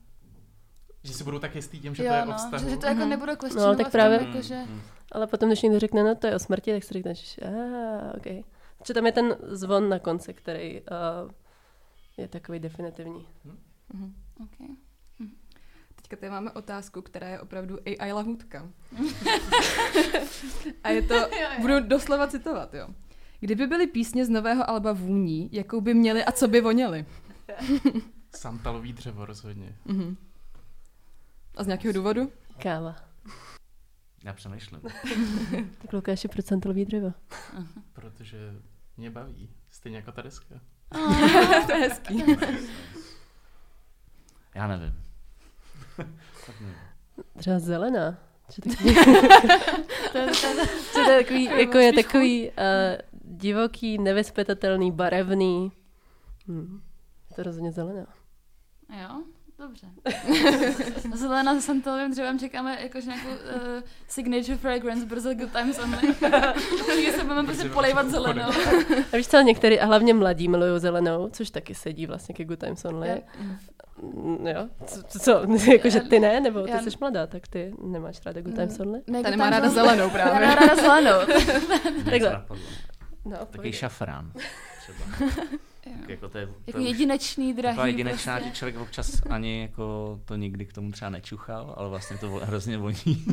Že 1.02 1.12
si 1.14 1.24
budou 1.24 1.38
tak 1.38 1.54
jistý 1.54 1.80
tím, 1.80 1.94
že 1.94 2.04
jo, 2.04 2.10
to 2.10 2.14
je 2.16 2.24
no, 2.26 2.34
o 2.34 2.36
vztahu. 2.36 2.64
že, 2.64 2.70
že 2.70 2.76
to 2.76 2.86
jako 2.86 3.00
Mhm. 3.00 3.08
nebude 3.08 3.36
No, 3.56 3.76
tak 3.76 3.92
právě- 3.92 4.20
jako, 4.26 4.42
že... 4.42 4.62
Mm. 4.68 4.80
Ale 5.12 5.26
potom, 5.26 5.48
když 5.48 5.62
někdo 5.62 5.78
řekne, 5.78 6.04
no 6.04 6.14
to 6.14 6.26
je 6.26 6.34
o 6.34 6.38
smrti, 6.38 6.72
tak 6.72 6.84
si 6.84 6.94
řekneš, 6.94 7.38
a 7.42 7.48
ah, 7.48 8.16
ok. 8.16 8.44
Že 8.86 8.94
tam 8.94 9.06
je 9.06 9.12
ten 9.12 9.36
zvon 9.42 9.88
na 9.88 9.98
konci, 9.98 10.34
který 10.34 10.80
uh, 10.80 11.30
je 12.16 12.28
takový 12.28 12.58
definitivní. 12.58 13.26
Mhm. 13.94 14.14
Okay. 14.44 14.66
Teďka 16.10 16.20
tady 16.20 16.30
máme 16.30 16.50
otázku, 16.50 17.02
která 17.02 17.28
je 17.28 17.40
opravdu 17.40 17.78
AI 17.86 18.12
lahůdka. 18.12 18.68
A 20.84 20.88
je 20.88 21.02
to, 21.02 21.14
budu 21.60 21.80
doslova 21.80 22.26
citovat, 22.26 22.74
jo. 22.74 22.88
Kdyby 23.40 23.66
byly 23.66 23.86
písně 23.86 24.26
z 24.26 24.28
nového 24.28 24.70
alba 24.70 24.92
vůní, 24.92 25.48
jakou 25.52 25.80
by 25.80 25.94
měly 25.94 26.24
a 26.24 26.32
co 26.32 26.48
by 26.48 26.60
voněly? 26.60 27.06
Santalový 28.36 28.92
dřevo 28.92 29.24
rozhodně. 29.24 29.76
Mhm. 29.84 30.16
A 31.56 31.64
z 31.64 31.66
nějakého 31.66 31.92
důvodu? 31.92 32.32
Káva. 32.62 32.96
Já 34.24 34.32
přemýšlím. 34.32 34.80
Tak 35.82 35.92
Lukáš 35.92 36.24
je 36.24 36.30
procentový 36.30 36.84
dřevo. 36.84 37.12
Protože 37.92 38.54
mě 38.96 39.10
baví. 39.10 39.50
Stejně 39.70 39.96
jako 39.96 40.12
ta 40.12 40.22
deska. 40.22 40.54
to 41.66 41.72
je 41.72 41.78
hezký. 41.78 42.22
Já 44.54 44.66
nevím. 44.66 45.09
Třeba 47.38 47.58
zelená. 47.58 48.18
Že 48.50 48.62
takový, 48.62 48.94
To 50.92 51.00
je, 51.00 51.18
takový, 51.22 51.44
jako 51.44 51.78
je 51.78 51.92
takový 51.92 52.48
uh, 52.48 52.54
divoký, 53.36 53.98
nevyspětatelný, 53.98 54.92
barevný. 54.92 55.72
Hmm. 56.46 56.80
Je 57.30 57.36
to 57.36 57.42
rozhodně 57.42 57.72
zelená. 57.72 58.06
jo, 59.02 59.22
dobře. 59.60 59.86
Zelená 61.14 61.54
se 61.54 61.60
santalovým 61.62 62.10
dřevem 62.10 62.38
čekáme 62.38 62.78
jakože 62.82 63.06
nějakou 63.06 63.28
uh, 63.28 63.82
signature 64.08 64.56
fragrance, 64.56 65.06
brzo 65.06 65.34
good 65.34 65.52
times 65.52 65.78
only. 65.78 66.14
Takže 66.86 67.12
se 67.12 67.24
budeme 67.24 67.44
prostě 67.44 67.68
polejvat 67.68 68.10
zelenou. 68.10 68.48
A 69.12 69.16
víš 69.16 69.28
co, 69.28 69.40
některý, 69.40 69.80
a 69.80 69.86
hlavně 69.86 70.14
mladí 70.14 70.48
milují 70.48 70.80
zelenou, 70.80 71.28
což 71.32 71.50
taky 71.50 71.74
sedí 71.74 72.06
vlastně 72.06 72.34
ke 72.34 72.44
Good 72.44 72.58
Times 72.58 72.84
Only. 72.84 73.22
Mm, 74.02 74.46
Jo? 74.46 74.68
Co, 74.86 75.02
co 75.18 75.46
jakože 75.72 76.00
ty 76.00 76.20
ne, 76.20 76.40
nebo 76.40 76.62
ty 76.62 76.70
Já- 76.70 76.82
jsi 76.82 76.90
mladá, 77.00 77.26
tak 77.26 77.48
ty 77.48 77.74
nemáš 77.82 78.20
ráda 78.26 78.40
Good 78.40 78.54
Times 78.54 78.80
Only? 78.80 79.00
Ne, 79.06 79.22
Ta 79.22 79.30
nemá 79.30 79.50
ráda 79.50 79.68
zelenou 79.68 80.04
Já 80.04 80.08
právě. 80.10 80.46
mám 80.46 80.56
ráda 80.58 80.76
zelenou. 80.76 81.18
Takhle. 82.10 82.44
No, 83.24 83.30
Takový 83.36 83.46
povídej. 83.56 83.72
šafrán. 83.72 84.32
Třeba. 84.82 85.30
Jo. 85.90 86.04
jako 86.08 86.28
to 86.28 86.38
je, 86.38 86.46
to 86.46 86.54
Jako 86.66 86.78
je 86.78 86.84
už 86.84 86.90
jedinečný, 86.90 87.54
drahý. 87.54 87.74
taková 87.74 87.86
jedinečná, 87.86 88.32
prostě. 88.34 88.48
že 88.50 88.56
člověk 88.56 88.76
občas 88.78 89.22
ani 89.30 89.62
jako 89.62 90.20
to 90.24 90.36
nikdy 90.36 90.66
k 90.66 90.72
tomu 90.72 90.92
třeba 90.92 91.10
nečuchal, 91.10 91.74
ale 91.76 91.88
vlastně 91.88 92.18
to 92.18 92.28
hrozně 92.30 92.78
voní. 92.78 92.96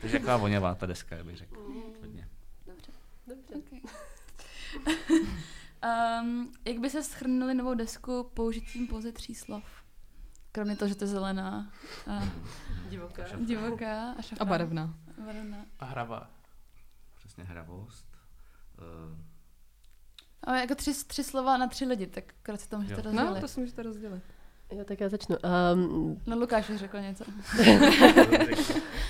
Takže 0.00 0.18
taková 0.18 0.36
voněvá 0.36 0.74
ta 0.74 0.86
deska, 0.86 1.16
bych 1.24 1.36
řekl. 1.36 1.56
Hodně. 2.00 2.28
Dobře. 2.66 2.92
Okay. 3.58 3.80
um, 6.22 6.52
jak 6.64 6.78
by 6.78 6.90
se 6.90 7.02
schrnuli 7.02 7.54
novou 7.54 7.74
desku 7.74 8.30
použitím 8.34 8.86
pouze 8.86 9.12
tří 9.12 9.34
slov? 9.34 9.64
Kromě 10.52 10.76
toho, 10.76 10.88
že 10.88 10.94
to 10.94 11.04
je 11.04 11.08
zelená, 11.08 11.70
a 12.06 12.22
Divoká. 12.88 13.22
divoká 13.46 14.10
a. 14.12 14.16
A 14.40 14.44
barevná. 14.44 14.94
Barevná. 15.26 15.58
A 15.78 15.84
hrava. 15.84 16.30
Přesně 17.18 17.44
hravost. 17.44 18.06
Uh, 18.78 19.18
Ale 20.46 20.60
jako 20.60 20.74
tři, 20.74 20.92
tři 21.06 21.24
slova 21.24 21.56
na 21.56 21.66
tři 21.66 21.84
lidi, 21.84 22.06
tak 22.06 22.24
krát 22.42 22.60
si 22.60 22.68
to 22.68 22.76
můžete 22.78 23.00
Jo. 23.00 23.04
rozdělit. 23.04 23.34
No, 23.34 23.40
to 23.40 23.48
si 23.48 23.60
můžete 23.60 23.82
rozdělit. 23.82 24.22
Jo, 24.72 24.84
tak 24.84 25.00
já 25.00 25.08
začnu. 25.08 25.36
Um, 25.74 26.22
No 26.26 26.36
Lukáš 26.38 26.70
už 26.70 26.76
řekl 26.78 27.00
něco. 27.00 27.24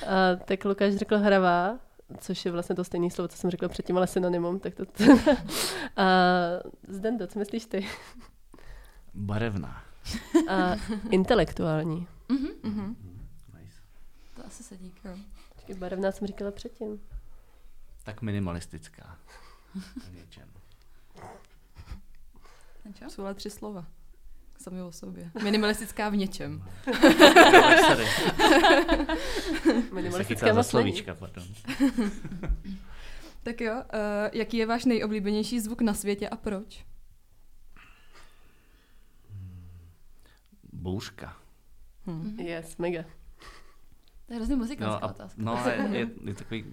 a, 0.06 0.36
tak 0.44 0.64
Lukáš 0.64 0.94
řekl 0.94 1.18
hravá, 1.18 1.78
což 2.18 2.44
je 2.44 2.52
vlastně 2.52 2.76
to 2.76 2.84
stejné 2.84 3.10
slovo, 3.10 3.28
co 3.28 3.36
jsem 3.36 3.50
řekla 3.50 3.68
předtím, 3.68 3.96
ale 3.96 4.06
synonymum, 4.06 4.60
tak 4.60 4.74
to... 4.74 4.84
a 5.96 6.04
Zdendo, 6.88 7.26
co 7.26 7.38
myslíš 7.38 7.66
ty? 7.66 7.86
barevná. 9.14 9.82
A 10.48 10.76
intelektuální. 11.10 12.08
Mhm. 12.28 12.48
Mhm. 12.62 12.96
Nice. 13.60 13.80
To 14.36 14.46
asi 14.46 14.62
sedí. 14.62 14.92
Počkej, 15.54 15.76
barevná 15.76 16.12
jsem 16.12 16.26
říkala 16.26 16.50
předtím. 16.50 17.00
Tak 18.04 18.22
minimalistická. 18.22 19.18
V 20.10 20.14
něčem. 20.14 20.48
Čo? 22.94 23.10
Jsou 23.10 23.22
ale 23.22 23.34
tři 23.34 23.50
slova. 23.50 23.86
Sami 24.58 24.82
o 24.82 24.92
sobě. 24.92 25.30
Minimalistická 25.42 26.08
v 26.08 26.16
něčem. 26.16 26.64
Chytá 30.22 30.54
za 30.54 30.62
slovíčka, 30.62 31.14
pardon. 31.14 31.44
Tak 33.42 33.60
jo, 33.60 33.74
uh, 33.74 33.80
jaký 34.32 34.56
je 34.56 34.66
váš 34.66 34.84
nejoblíbenější 34.84 35.60
zvuk 35.60 35.80
na 35.82 35.94
světě 35.94 36.28
a 36.28 36.36
proč? 36.36 36.84
Bouřka. 40.72 41.36
Hm. 42.06 42.36
Yes, 42.40 42.76
mega. 42.76 43.02
To 44.26 44.32
je 44.32 44.36
hrozně 44.36 44.56
muzikánská 44.56 45.06
No, 45.06 45.10
otázka. 45.12 45.42
no 45.42 45.62
je, 45.66 45.88
je, 45.98 46.08
je 46.24 46.34
takový, 46.34 46.64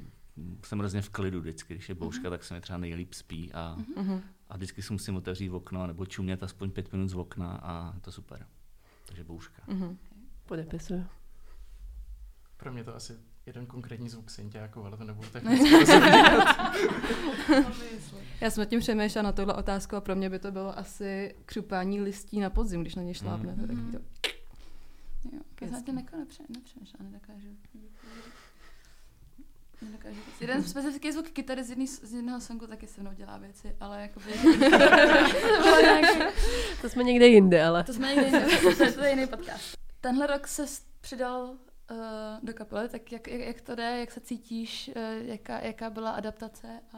jsem 0.66 0.80
hrozně 0.80 1.02
v 1.02 1.10
klidu 1.10 1.40
vždycky, 1.42 1.74
když 1.74 1.90
je 1.90 1.96
bouřka, 1.96 2.30
tak 2.30 2.44
se 2.44 2.54
mi 2.54 2.62
třeba 2.62 2.78
nejlíp 2.78 3.14
spí 3.14 3.54
a, 3.54 3.78
Mhm. 3.98 4.22
A 4.54 4.56
vždycky 4.56 4.82
si 4.82 4.94
musím 4.94 5.16
otevřít 5.16 5.50
okno 5.50 5.88
nebo 5.88 6.06
čumět 6.06 6.44
aspoň 6.44 6.72
pět 6.72 6.92
minut 6.92 7.08
z 7.08 7.16
okna 7.16 7.60
a 7.64 7.94
je 7.96 8.02
to 8.02 8.12
super. 8.12 8.46
Takže 9.06 9.24
bouřka. 9.24 9.64
Mhm. 9.68 9.98
Podepisuju. 10.46 11.06
Pro 12.58 12.74
mě 12.74 12.84
to 12.84 12.96
asi 12.96 13.14
jeden 13.46 13.66
konkrétní 13.66 14.10
zvuk 14.10 14.30
synťáku, 14.30 14.86
ale 14.86 14.98
to 14.98 15.04
nebudu 15.04 15.30
technicky 15.30 15.70
rozebírat. 15.80 16.76
Já 18.42 18.50
jsem 18.50 18.62
nad 18.62 18.70
tím 18.70 18.80
přemýšlela 18.80 19.24
na 19.24 19.32
tohle 19.32 19.54
otázku 19.54 19.96
a 19.96 20.02
pro 20.02 20.16
mě 20.16 20.30
by 20.30 20.40
to 20.40 20.52
bylo 20.52 20.78
asi 20.78 21.36
křupání 21.46 22.02
listí 22.02 22.40
na 22.40 22.50
podzim, 22.50 22.82
když 22.82 22.96
na 22.96 23.04
ně 23.04 23.14
šlápnete. 23.14 23.62
Mhm. 23.62 23.86
Mm. 23.86 23.92
Tak 23.92 24.02
to... 24.02 24.08
Jo, 25.36 25.42
já 25.62 25.68
jsem 25.68 25.96
na 25.96 26.02
jako 26.02 26.18
nepře, 26.18 26.44
nepřemýšlela, 26.50 27.10
nedokážu. 27.12 27.58
Nedokážu. 29.82 30.20
Jeden 30.42 30.64
specifický 30.64 31.12
zvuk 31.12 31.30
kytary 31.30 31.64
z, 31.64 31.70
jedný, 31.70 31.88
z 31.88 32.14
jednoho 32.14 32.42
songu 32.42 32.68
taky 32.68 32.88
se 32.88 33.02
mnou 33.02 33.14
dělá 33.14 33.38
věci, 33.38 33.76
ale 33.80 34.02
jakoby... 34.02 34.26
to, 36.82 36.90
jsme 36.90 37.04
někde 37.04 37.28
jinde, 37.28 37.66
ale... 37.66 37.84
to 37.84 37.94
jsme 37.94 38.16
někde 38.16 38.26
jinde, 38.26 38.92
to, 38.96 39.04
je- 39.04 39.10
jiný 39.10 39.28
podcast. 39.28 39.78
Tenhle 40.02 40.28
rok 40.28 40.48
se 40.48 40.66
přidal 41.02 41.44
uh, 41.44 41.58
do 42.44 42.54
kapely, 42.54 42.90
tak 42.90 43.12
jak, 43.12 43.28
jak, 43.28 43.42
jak 43.42 43.62
to 43.62 43.76
jde, 43.76 44.00
jak 44.00 44.12
se 44.12 44.20
cítíš, 44.20 44.92
uh, 44.96 45.28
jaká, 45.28 45.60
jaká 45.60 45.90
byla 45.90 46.12
adaptace 46.12 46.68
a... 46.94 46.98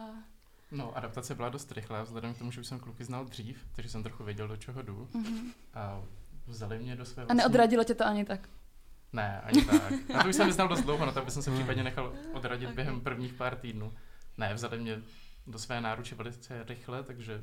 No, 0.70 0.96
adaptace 0.96 1.34
byla 1.34 1.48
dost 1.48 1.72
rychlá, 1.72 2.02
vzhledem 2.02 2.34
k 2.34 2.38
tomu, 2.38 2.50
že 2.50 2.60
už 2.60 2.66
jsem 2.66 2.80
kluky 2.80 3.04
znal 3.04 3.24
dřív, 3.24 3.66
takže 3.76 3.90
jsem 3.90 4.02
trochu 4.02 4.24
věděl, 4.24 4.48
do 4.48 4.56
čeho 4.56 4.82
jdu. 4.82 5.08
Uh-huh. 5.14 5.52
A 5.74 6.02
vzali 6.46 6.78
mě 6.78 6.96
do 6.96 7.04
své 7.04 7.24
A 7.28 7.34
neodradilo 7.34 7.84
tě 7.84 7.94
to 7.94 8.06
ani 8.06 8.24
tak. 8.24 8.48
Ne, 9.12 9.40
ani 9.40 9.64
tak. 9.64 9.92
Na 10.14 10.22
to 10.22 10.28
už 10.28 10.36
jsem 10.36 10.46
neznal 10.46 10.68
dost 10.68 10.82
dlouho, 10.82 11.06
no 11.06 11.12
tak 11.12 11.24
bych 11.24 11.34
se 11.34 11.50
případně 11.52 11.82
nechal 11.84 12.12
odradit 12.32 12.68
Ok. 12.68 12.74
během 12.74 13.00
prvních 13.00 13.32
pár 13.34 13.56
týdnů. 13.56 13.92
Ne, 14.38 14.54
vzali 14.54 14.78
mě 14.78 15.02
do 15.46 15.58
své 15.58 15.80
náruče 15.80 16.14
velice 16.14 16.64
rychle, 16.68 17.02
takže 17.02 17.42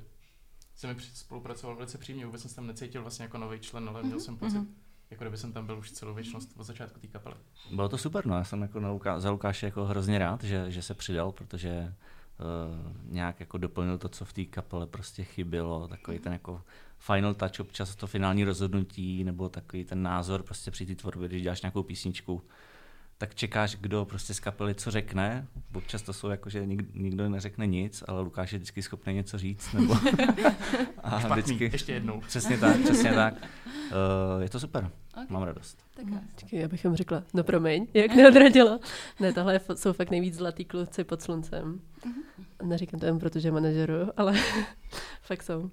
jsem 0.75 0.89
mi 0.89 0.95
při- 0.95 1.15
spolupracoval 1.15 1.75
velice 1.75 1.97
přímě, 1.97 2.25
vůbec 2.25 2.41
jsem 2.41 2.49
se 2.49 2.55
tam 2.55 2.67
necítil 2.67 3.01
vlastně 3.01 3.23
jako 3.23 3.37
nový 3.37 3.59
člen, 3.59 3.89
ale 3.89 4.03
měl 4.03 4.19
jsem 4.19 4.37
pocit, 4.37 4.57
Mhm. 4.57 4.75
jako 5.11 5.23
kdyby 5.23 5.37
jsem 5.37 5.53
tam 5.53 5.65
byl 5.65 5.77
už 5.79 5.91
celou 5.91 6.13
věčnost 6.13 6.49
od 6.57 6.63
začátku 6.63 6.99
té 6.99 7.07
kapely. 7.07 7.35
Bylo 7.71 7.89
to 7.89 7.97
super, 7.97 8.25
no. 8.25 8.35
Já 8.35 8.43
jsem 8.43 8.61
jako 8.61 8.79
na 8.79 8.91
Luká, 8.91 9.19
za 9.19 9.29
Lukáše 9.31 9.65
jako 9.65 9.85
hrozně 9.85 10.19
rád, 10.19 10.43
že, 10.43 10.71
že 10.71 10.81
se 10.81 10.93
přidal, 10.93 11.31
protože 11.31 11.93
uh, 12.39 13.13
nějak 13.13 13.39
jako 13.39 13.57
doplnil 13.57 13.97
to, 13.97 14.09
co 14.09 14.25
v 14.25 14.33
té 14.33 14.45
kapele 14.45 14.87
prostě 14.87 15.23
chybělo, 15.23 15.87
takový 15.87 16.19
ten 16.19 16.33
jako 16.33 16.61
final 16.99 17.33
touch, 17.33 17.59
občas 17.59 17.95
to 17.95 18.07
finální 18.07 18.43
rozhodnutí, 18.43 19.23
nebo 19.23 19.49
takový 19.49 19.85
ten 19.85 20.03
názor 20.03 20.43
prostě 20.43 20.71
při 20.71 20.85
té 20.85 20.95
tvorbě, 20.95 21.27
když 21.27 21.41
děláš 21.41 21.61
nějakou 21.61 21.83
písničku, 21.83 22.43
tak 23.23 23.35
čekáš, 23.35 23.75
kdo 23.75 24.05
prostě 24.05 24.33
z 24.33 24.39
kapely 24.39 24.75
co 24.75 24.91
řekne. 24.91 25.47
Občas 25.75 26.01
to 26.01 26.13
jsou 26.13 26.29
jako, 26.29 26.49
že 26.49 26.65
nik, 26.65 26.95
nikdo 26.95 27.29
neřekne 27.29 27.67
nic, 27.67 28.03
ale 28.07 28.21
Lukáš 28.21 28.53
je 28.53 28.59
vždycky 28.59 28.81
schopný 28.81 29.13
něco 29.13 29.37
říct. 29.37 29.73
Nebo 29.73 29.95
a 31.03 31.19
Špatný, 31.19 31.59
ještě 31.59 31.93
jednou. 31.93 32.21
Přesně 32.21 32.57
tak, 32.57 32.79
přesně 32.79 33.13
tak. 33.13 33.33
Uh, 33.35 34.41
je 34.41 34.49
to 34.49 34.59
super, 34.59 34.91
Ok, 35.23 35.29
mám 35.29 35.43
radost. 35.43 35.77
tak 35.95 36.05
já 36.53 36.67
bych 36.67 36.83
jim 36.83 36.95
řekla, 36.95 37.23
no 37.33 37.43
promiň, 37.43 37.87
jak 37.93 38.15
neodradilo. 38.15 38.79
Ne, 39.19 39.33
tohle 39.33 39.59
jsou 39.75 39.93
fakt 39.93 40.11
nejvíc 40.11 40.35
zlatý 40.35 40.65
kluci 40.65 41.03
pod 41.03 41.21
sluncem. 41.21 41.81
Neříkám 42.63 42.99
to 42.99 43.05
jen 43.05 43.19
proto, 43.19 43.39
že 43.39 43.51
manažeru, 43.51 44.11
ale 44.17 44.33
fakt 45.21 45.43
jsou. 45.43 45.71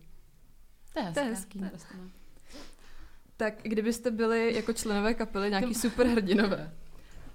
To 0.93 1.01
je 1.01 1.05
hezké. 1.05 1.15
To 1.15 1.21
je 1.21 1.27
hezký. 1.27 1.59
To 1.59 1.65
je 1.65 1.71
rostomilé. 1.71 2.09
Tak 3.37 3.55
kdybyste 3.63 4.11
byli 4.11 4.55
jako 4.55 4.73
členové 4.73 5.15
kapely 5.15 5.51
nějaký 5.51 5.75
superhrdinové, 5.75 6.73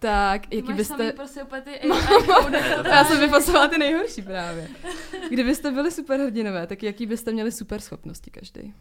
tak 0.05 0.53
jaký 0.53 0.73
Máš 0.73 0.87
samý 0.87 0.97
byste... 1.03 1.11
prostě 1.11 1.43
úplně 1.43 1.61
ty 1.61 1.79
AI 1.81 2.89
Já 2.89 3.03
jsem 3.05 3.19
vypasovala 3.19 3.67
ty 3.67 3.77
nejhorší 3.77 4.21
právě. 4.21 4.67
Kdybyste 5.31 5.71
byli 5.71 5.91
superhrdinové, 5.91 6.67
tak 6.67 6.83
jaký 6.83 7.05
byste 7.05 7.31
měli 7.31 7.51
super 7.51 7.81
schopnosti 7.81 8.31
každý? 8.31 8.73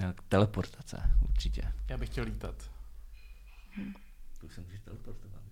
No, 0.00 0.12
Teleportace, 0.28 1.02
určitě. 1.28 1.62
Já 1.90 1.98
bych 1.98 2.08
chtěl 2.08 2.24
lítat. 2.24 2.54
Tu 4.40 4.48
se 4.48 4.60
můžeš 4.60 4.80
teleportovat. 4.80 5.42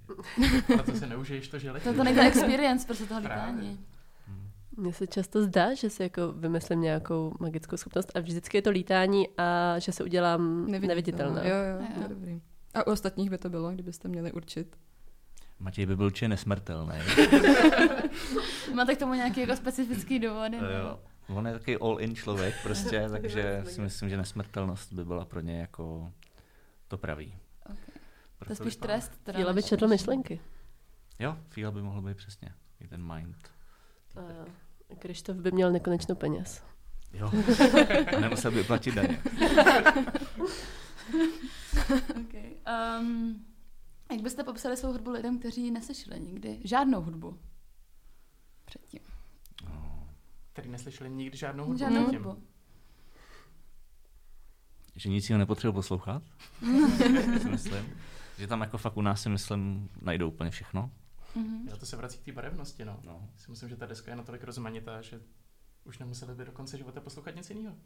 A 0.81 0.83
to 0.83 0.93
se 0.99 1.07
neužiješ 1.07 1.49
to, 1.49 1.59
že 1.59 1.69
To, 1.69 1.75
letíš. 1.75 1.97
to 1.97 2.05
není 2.05 2.17
ta 2.17 2.25
experience 2.27 2.87
prostě 2.87 3.05
toho 3.07 3.21
lítání. 3.21 3.87
Mně 4.77 4.93
se 4.93 5.07
často 5.07 5.43
zdá, 5.43 5.75
že 5.75 5.91
si 5.91 6.03
jako 6.03 6.33
vymyslím 6.33 6.81
nějakou 6.81 7.35
magickou 7.41 7.77
schopnost 7.77 8.13
a 8.15 8.21
vždycky 8.21 8.57
je 8.59 8.63
to 8.63 8.71
lítání 8.71 9.29
a 9.39 9.79
že 9.79 9.93
se 9.93 10.05
udělám 10.05 10.67
neviditelná. 10.71 11.43
Jo, 11.45 11.55
jo, 11.57 11.87
to 11.87 11.97
Jo. 11.97 12.03
je 12.03 12.09
dobrý. 12.09 12.41
A 12.75 12.87
u 12.87 12.91
ostatních 12.91 13.31
by 13.31 13.39
to 13.39 13.49
bylo, 13.51 13.71
kdybyste 13.73 14.09
měli 14.09 14.33
určit. 14.33 14.77
Matěj 15.59 15.87
by 15.87 15.97
byl 15.97 16.07
určitě 16.07 16.29
nesmrtelný. 16.29 16.93
Máte 18.75 18.95
k 18.95 18.99
tomu 18.99 19.15
nějaký 19.15 19.41
jako 19.41 19.57
specifický 19.57 20.19
důvody? 20.19 20.57
Jo, 20.57 20.63
jo. 20.79 21.01
On 21.37 21.47
je 21.47 21.53
takový 21.53 21.77
all-in 21.77 22.15
člověk 22.17 22.55
prostě, 22.63 23.09
takže 23.11 23.63
si 23.67 23.81
myslím, 23.81 24.09
že 24.09 24.17
nesmrtelnost 24.17 24.93
by 24.93 25.05
byla 25.05 25.25
pro 25.25 25.41
ně 25.41 25.61
jako 25.61 26.13
to 26.89 26.99
pravý. 26.99 27.37
Okay. 27.65 27.77
To 27.77 28.39
Proto 28.39 28.53
je 28.53 28.57
spíš 28.57 28.77
trest. 28.77 29.13
teda, 29.23 29.39
Fíla 29.39 29.53
by 29.53 29.63
četl 29.63 29.89
myšlenky. 29.89 30.41
Jo, 31.19 31.37
Fíla 31.49 31.71
by 31.71 31.83
mohl 31.83 32.03
být 32.03 32.17
přesně. 32.17 32.55
I 32.81 32.89
ten 32.89 33.15
mind. 33.15 33.37
A 34.17 34.95
Krištof 34.99 35.37
by 35.37 35.51
měl 35.53 35.73
nekonečno 35.73 36.15
peněz. 36.15 36.63
Jo. 37.13 37.31
A 38.17 38.21
nemusel 38.21 38.51
by 38.51 38.65
platit 38.65 38.95
daně. 38.95 39.23
Okay. 42.21 42.55
Um, 43.01 43.45
jak 44.11 44.21
byste 44.23 44.45
popsali 44.45 44.77
svou 44.77 44.93
hudbu 44.93 45.11
lidem, 45.11 45.39
kteří 45.39 45.71
neslyšeli 45.71 46.21
nikdy 46.21 46.61
žádnou 46.65 47.03
hudbu? 47.03 47.39
Předtím. 48.65 49.01
No, 49.65 50.09
Který 50.53 50.71
neslyšeli 50.71 51.11
nikdy 51.11 51.37
žádnou 51.39 51.65
hudbu. 51.65 51.79
Žádnou 51.79 52.03
předtím. 52.05 52.25
hudbu. 52.25 52.43
že 54.97 55.09
nic 55.09 55.29
jiného 55.29 55.39
nepotřebuji 55.39 55.73
poslouchat. 55.73 56.23
myslím. 57.51 57.95
Že 58.39 58.47
tam 58.47 58.61
jako 58.61 58.79
fakt 58.79 58.97
u 58.97 59.03
nás 59.03 59.23
si 59.23 59.29
myslím 59.29 59.89
najdou 60.03 60.29
úplně 60.29 60.51
všechno. 60.51 60.91
Mhm. 61.35 61.69
Jo, 61.69 61.77
to 61.77 61.87
se 61.87 61.97
vrací 61.97 62.19
k 62.19 62.25
té 62.25 62.33
barevnosti, 62.33 62.85
no. 62.85 63.01
No. 63.05 63.29
Si 63.37 63.51
myslím, 63.51 63.69
že 63.69 63.77
ta 63.77 63.87
deska 63.87 64.11
je 64.11 64.17
natolik 64.17 64.45
rozmanitá, 64.45 65.03
že 65.03 65.21
už 65.85 65.99
nemuseli 65.99 66.35
by 66.35 66.45
do 66.45 66.53
konce 66.53 66.79
života 66.79 67.01
poslouchat 67.01 67.37
nic 67.37 67.51
jiného. 67.51 67.77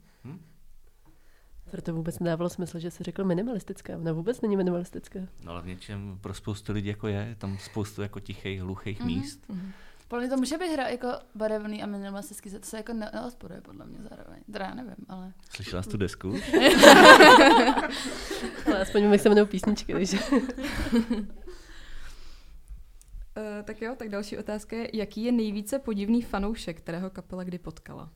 Proto 1.71 1.93
vůbec 1.93 2.19
nedávalo 2.19 2.49
smysl, 2.49 2.79
že 2.79 2.91
jsi 2.91 3.03
řekl 3.03 3.23
minimalistická. 3.23 3.97
Ona 3.97 4.11
vůbec 4.11 4.41
není 4.41 4.57
minimalistická. 4.57 5.19
No 5.43 5.51
ale 5.51 5.61
v 5.61 5.65
něčem 5.67 6.17
pro 6.21 6.33
spoustu 6.33 6.73
lidí 6.73 6.87
jako 6.87 7.07
je, 7.07 7.25
je 7.29 7.35
tam 7.35 7.57
spoustu 7.57 8.01
jako 8.01 8.19
tichých, 8.19 8.61
hluchých 8.61 8.99
Mhm. 8.99 9.07
míst. 9.07 9.39
Podle 10.07 10.21
mě 10.23 10.29
to 10.29 10.37
může 10.37 10.57
být 10.57 10.71
hra 10.73 10.87
jako 10.87 11.07
barevný 11.35 11.83
a 11.83 11.85
minimalistický, 11.85 12.49
to 12.49 12.57
se 12.65 12.77
jako 12.77 12.93
ne- 12.93 13.11
neodporuje 13.13 13.61
podle 13.61 13.85
mě 13.85 13.97
zároveň. 14.09 14.39
Teda 14.51 14.65
já 14.65 14.73
nevím, 14.73 14.95
ale... 15.09 15.33
Slyšela 15.49 15.81
jsi 15.83 15.89
tu 15.89 15.97
desku? 15.97 16.29
Ale 18.65 18.81
aspoň 18.81 19.03
jak 19.03 19.21
se 19.21 19.29
jmenou 19.29 19.45
písničky, 19.45 19.93
takže... 19.93 20.17
Uh, 23.37 23.63
tak 23.63 23.81
jo, 23.81 23.95
tak 23.97 24.09
další 24.09 24.37
otázka 24.37 24.75
je, 24.75 24.89
jaký 24.93 25.23
je 25.23 25.31
nejvíce 25.31 25.79
podivný 25.79 26.21
fanoušek, 26.21 26.77
kterého 26.77 27.09
kapela 27.09 27.43
kdy 27.43 27.59
potkala? 27.59 28.09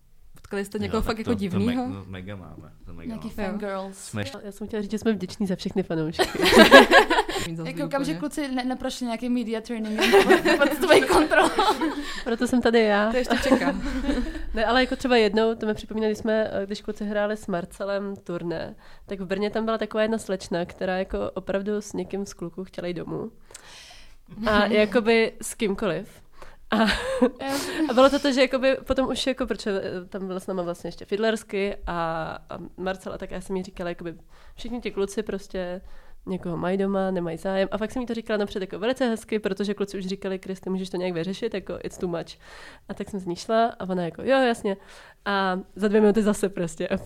Potkali 0.49 0.65
jste 0.65 0.79
někoho 0.79 0.97
Jo, 0.97 1.01
fakt 1.01 1.17
jako 1.17 1.31
to, 1.31 1.35
divnýho? 1.35 1.83
To 1.83 1.89
me, 1.89 1.95
no, 1.95 2.03
mega 2.07 2.35
máme. 2.35 2.71
To 2.85 2.93
mega 2.93 3.07
Nějaký 3.07 3.31
máme. 3.37 3.49
fangirls. 3.49 3.97
Jsme 3.97 4.23
Já 4.43 4.51
jsem 4.51 4.67
chtěla 4.67 4.81
říct, 4.81 4.91
že 4.91 4.97
jsme 4.99 5.13
vděční 5.13 5.47
za 5.47 5.55
všechny 5.55 5.83
fanoušky. 5.83 6.23
Jako 7.65 7.81
koukám, 7.81 8.03
že 8.03 8.13
kluci 8.15 8.47
ne- 8.47 8.63
neprošli 8.63 9.05
nějaký 9.05 9.29
media 9.29 9.61
training 9.61 9.99
pod 10.57 10.69
tvojí 10.77 11.01
kontrolou. 11.01 11.49
Proto 12.23 12.47
jsem 12.47 12.61
tady 12.61 12.79
já. 12.81 13.11
To 13.11 13.17
ještě 13.17 13.35
čekám. 13.43 13.81
Ne, 14.53 14.65
ale 14.65 14.81
jako 14.81 14.95
třeba 14.95 15.17
jednou, 15.17 15.55
to 15.55 15.65
mi 15.65 15.73
připomíná, 15.73 16.07
když 16.07 16.17
jsme, 16.17 16.49
eh, 16.53 16.65
když 16.65 16.81
kluci 16.81 17.05
hráli 17.05 17.37
s 17.37 17.47
Marcelem 17.47 18.15
turné, 18.15 18.75
tak 19.05 19.19
v 19.19 19.25
Brně 19.25 19.49
tam 19.49 19.65
byla 19.65 19.77
taková 19.77 20.01
jedna 20.01 20.17
slečna, 20.17 20.65
která 20.65 20.97
jako 20.97 21.31
opravdu 21.33 21.81
s 21.81 21.93
někým 21.93 22.25
z 22.25 22.33
kluků 22.33 22.63
chtěla 22.63 22.87
jít 22.87 22.93
domů. 22.93 23.31
A 24.45 24.65
jakoby 24.65 25.31
s 25.41 25.53
kýmkoliv. 25.53 26.21
A, 26.71 26.77
a 27.89 27.93
bylo 27.93 28.09
to 28.09 28.19
to, 28.19 28.31
že 28.31 28.41
jakoby 28.41 28.77
potom 28.87 29.09
už 29.09 29.27
jako, 29.27 29.45
protože 29.47 29.81
eh, 29.83 30.05
tam 30.05 30.27
byl 30.27 30.39
s 30.39 30.47
náma 30.47 30.63
vlastně 30.63 30.87
ještě 30.87 31.05
Fidlersky 31.05 31.77
a, 31.87 32.37
a 32.49 32.57
Marcela, 32.77 33.17
tak 33.17 33.31
já 33.31 33.41
jsem 33.41 33.55
jí 33.55 33.63
říkala, 33.63 33.89
jakoby 33.89 34.15
všichni 34.55 34.81
ti 34.81 34.91
kluci 34.91 35.23
prostě 35.23 35.81
někoho 36.25 36.57
mají 36.57 36.77
doma, 36.77 37.11
nemají 37.11 37.37
zájem. 37.37 37.69
A 37.71 37.77
fakt 37.77 37.91
jsem 37.91 38.01
jí 38.01 38.05
to 38.05 38.13
říkala 38.13 38.37
napřed 38.37 38.61
jako 38.61 38.79
velice 38.79 39.09
hezky, 39.09 39.39
protože 39.39 39.73
kluci 39.73 39.97
už 39.97 40.05
říkali, 40.05 40.39
Kristi, 40.39 40.69
můžeš 40.69 40.89
to 40.89 40.97
nějak 40.97 41.13
vyřešit, 41.13 41.53
jako 41.53 41.79
it's 41.83 41.97
too 41.97 42.09
much. 42.09 42.37
A 42.89 42.93
tak 42.93 43.09
jsem 43.09 43.19
z 43.19 43.25
ní 43.25 43.35
šla 43.35 43.65
a 43.79 43.89
ona 43.89 44.05
jako, 44.05 44.21
jo, 44.21 44.37
jasně. 44.37 44.77
A 45.25 45.59
za 45.75 45.87
dvě 45.87 46.01
minuty 46.01 46.23
zase 46.23 46.49
prostě. 46.49 46.87
A, 46.87 46.97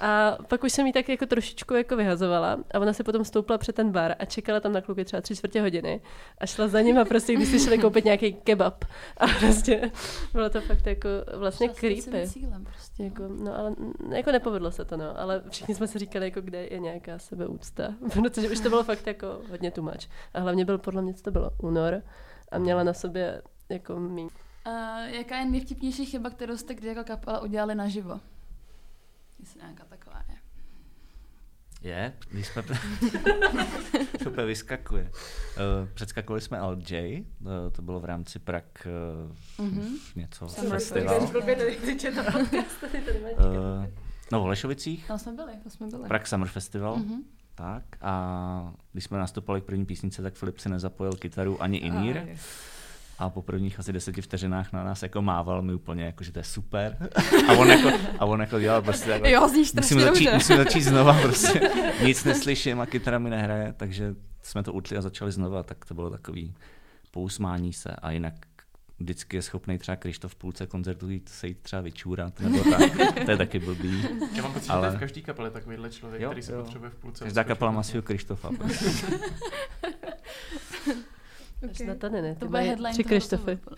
a 0.00 0.38
pak 0.48 0.64
už 0.64 0.72
jsem 0.72 0.86
jí 0.86 0.92
tak 0.92 1.08
jako 1.08 1.26
trošičku 1.26 1.74
jako 1.74 1.96
vyhazovala 1.96 2.58
a 2.74 2.78
ona 2.78 2.92
se 2.92 3.04
potom 3.04 3.24
stoupla 3.24 3.58
před 3.58 3.74
ten 3.74 3.92
bar 3.92 4.14
a 4.18 4.24
čekala 4.24 4.60
tam 4.60 4.72
na 4.72 4.80
kluky 4.80 5.04
třeba 5.04 5.20
tři 5.20 5.36
čtvrtě 5.36 5.60
hodiny 5.60 6.00
a 6.38 6.46
šla 6.46 6.68
za 6.68 6.80
ním 6.80 6.98
a 6.98 7.04
prostě, 7.04 7.34
když 7.34 7.48
si 7.48 7.58
šli 7.58 7.78
koupit 7.78 8.04
nějaký 8.04 8.32
kebab 8.32 8.84
a 9.16 9.26
prostě 9.40 9.90
bylo 10.32 10.50
to 10.50 10.60
fakt 10.60 10.86
jako 10.86 11.08
vlastně 11.36 11.68
creepy. 11.68 12.28
cílem 12.28 12.64
prostě. 12.64 13.04
Jako, 13.04 13.22
no 13.28 13.58
ale 13.58 13.68
n- 13.68 14.12
jako 14.14 14.32
nepovedlo 14.32 14.72
se 14.72 14.84
to, 14.84 14.96
no, 14.96 15.20
ale 15.20 15.42
všichni 15.50 15.74
jsme 15.74 15.86
si 15.86 15.98
říkali, 15.98 16.24
jako 16.24 16.40
kde 16.40 16.66
je 16.66 16.78
nějaká 16.78 17.18
sebeúcta, 17.18 17.94
protože 18.12 18.50
už 18.50 18.60
to 18.60 18.68
bylo 18.68 18.84
fakt 18.84 19.06
jako 19.06 19.26
hodně 19.50 19.72
much. 19.80 20.08
A 20.34 20.40
hlavně 20.40 20.64
byl 20.64 20.78
podle 20.78 21.02
mě, 21.02 21.14
co 21.14 21.22
to 21.22 21.30
bylo, 21.30 21.50
únor 21.62 22.02
a 22.52 22.58
měla 22.58 22.82
na 22.82 22.92
sobě 22.92 23.42
jako 23.68 24.00
mý. 24.00 24.22
Uh, 24.22 24.30
jaká 25.04 25.36
je 25.36 25.44
nejvtipnější 25.44 26.06
chyba, 26.06 26.30
kterou 26.30 26.56
jste 26.56 26.74
kdy 26.74 26.88
jako 26.88 27.04
kapela 27.04 27.40
udělali 27.40 27.74
naživo? 27.74 28.20
Jestli 29.40 29.60
nějaká 29.60 29.84
taková 29.84 30.22
je. 30.28 30.34
Je, 31.82 32.12
když 32.30 32.46
jsme... 32.46 32.62
to 34.22 34.30
úplně 34.30 34.46
vyskakuje. 34.46 35.10
Uh, 35.12 35.88
předskakovali 35.94 36.40
jsme 36.40 36.62
LJ, 36.62 37.20
uh, 37.40 37.48
to 37.72 37.82
bylo 37.82 38.00
v 38.00 38.04
rámci 38.04 38.38
Prague 38.38 38.70
uh, 39.58 39.66
Mhm. 39.66 39.88
něco 40.16 40.48
Summer 40.48 40.70
festival. 40.70 41.20
Festival. 41.20 42.38
Uh, 43.38 43.86
no 44.32 44.38
v 44.38 44.42
Holešovicích, 44.42 45.06
Tam 45.06 45.18
jsme 45.18 45.32
byli. 45.32 45.52
To 45.62 45.70
jsme 45.70 45.86
byli. 45.86 46.08
Prague 46.08 46.26
Summer 46.26 46.48
Festival. 46.48 46.96
Mhm. 46.96 47.22
Tak 47.54 47.84
a 48.00 48.72
když 48.92 49.04
jsme 49.04 49.18
nastupovali 49.18 49.60
k 49.60 49.64
první 49.64 49.86
písnice, 49.86 50.22
tak 50.22 50.34
Filip 50.34 50.58
si 50.58 50.68
nezapojil 50.68 51.12
kytaru 51.12 51.62
ani 51.62 51.78
inír. 51.78 52.18
A, 52.18 52.20
je. 52.20 52.36
A 53.20 53.30
po 53.30 53.42
prvních 53.42 53.78
asi 53.78 53.92
deseti 53.92 54.22
vteřinách 54.22 54.72
na 54.72 54.84
nás 54.84 55.02
jako 55.02 55.22
mával 55.22 55.62
mi 55.62 55.74
úplně, 55.74 56.04
jako, 56.04 56.24
že 56.24 56.32
to 56.32 56.38
je 56.38 56.44
super. 56.44 57.08
A 57.48 57.52
on 57.52 57.68
jako, 57.70 57.88
a 58.18 58.24
on 58.24 58.40
jako 58.40 58.60
dělal 58.60 58.82
prostě 58.82 59.10
takhle. 59.10 59.30
Jo, 59.30 59.48
zníš 59.48 59.72
musím 59.72 60.00
začít, 60.00 60.24
dobře. 60.24 60.34
musím 60.34 60.56
začít 60.56 60.80
znova, 60.82 61.20
prostě 61.22 61.60
nic 62.04 62.24
neslyším 62.24 62.80
a 62.80 62.86
kytara 62.86 63.18
mi 63.18 63.30
nehraje, 63.30 63.74
takže 63.76 64.14
jsme 64.42 64.62
to 64.62 64.72
utli 64.72 64.96
a 64.96 65.02
začali 65.02 65.32
znova, 65.32 65.62
tak 65.62 65.84
to 65.84 65.94
bylo 65.94 66.10
takový 66.10 66.54
pousmání 67.10 67.72
se 67.72 67.88
a 67.90 68.10
jinak 68.10 68.34
vždycky 68.98 69.36
je 69.36 69.42
schopný 69.42 69.78
třeba 69.78 69.96
Krištof 69.96 70.32
v 70.32 70.36
půlce 70.36 70.66
koncertu 70.66 71.08
jít 71.10 71.28
se 71.28 71.48
jít 71.48 71.58
třeba 71.62 71.82
vyčůrat, 71.82 72.40
nebo 72.40 72.64
tak, 72.64 72.92
to 73.24 73.30
je 73.30 73.36
taky 73.36 73.58
blbý. 73.58 74.08
Já 74.34 74.42
mám 74.42 74.52
pocit, 74.52 74.66
že 74.66 74.72
Ale- 74.72 74.88
to 74.88 74.92
je 74.92 74.96
v 74.96 75.00
každé 75.00 75.20
kapele 75.20 75.50
takovýhle 75.50 75.90
člověk, 75.90 76.22
Jo, 76.22 76.28
který 76.30 76.42
se 76.42 76.52
jo. 76.52 76.62
potřebuje 76.62 76.90
v 76.90 76.94
půlce. 76.94 77.24
Každá 77.24 77.44
kapela 77.44 77.70
má 77.70 77.82
svého 77.82 78.02
Krištofa. 78.02 78.50
Prostě. 78.58 79.06
Okay. 81.62 81.86
na 81.86 81.94
tady 81.94 82.22
ne, 82.22 82.36
To 82.36 82.46
bude 82.46 82.60
headline 82.60 82.92
tři 82.92 83.04
Krištofy. 83.04 83.58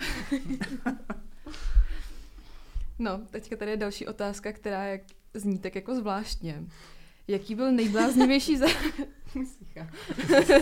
No, 2.99 3.21
teďka 3.31 3.57
tady 3.57 3.71
je 3.71 3.77
další 3.77 4.07
otázka, 4.07 4.53
která 4.53 4.85
jak, 4.85 5.01
zní 5.35 5.59
tak 5.59 5.75
jako 5.75 5.95
zvláštně. 5.95 6.65
Jaký 7.29 7.55
byl 7.55 7.73
nejbláznivější 7.73 8.57
za... 8.57 8.67
Ticha. 9.59 9.91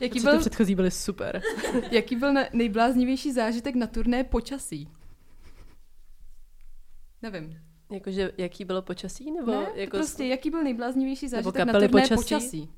jaký, 0.00 0.20
byl, 0.20 0.32
ty 0.32 0.38
předchozí 0.38 0.74
byly 0.74 0.90
super. 0.90 1.42
jaký 1.90 2.16
byl 2.16 2.32
ne- 2.32 2.50
nejbláznivější 2.52 3.32
zážitek 3.32 3.74
na 3.74 3.86
turné 3.86 4.24
počasí? 4.24 4.88
Nevím. 7.22 7.58
Jakože 7.92 8.32
jaký 8.38 8.64
bylo 8.64 8.82
počasí? 8.82 9.30
Nebo 9.30 9.50
ne, 9.52 9.66
jako 9.74 9.96
prostě 9.96 10.24
jaký 10.24 10.50
byl 10.50 10.62
nejbláznivější 10.62 11.28
zážitek 11.28 11.64
na 11.64 11.72
turné 11.72 11.88
počasí? 11.88 12.14
počasí? 12.14 12.70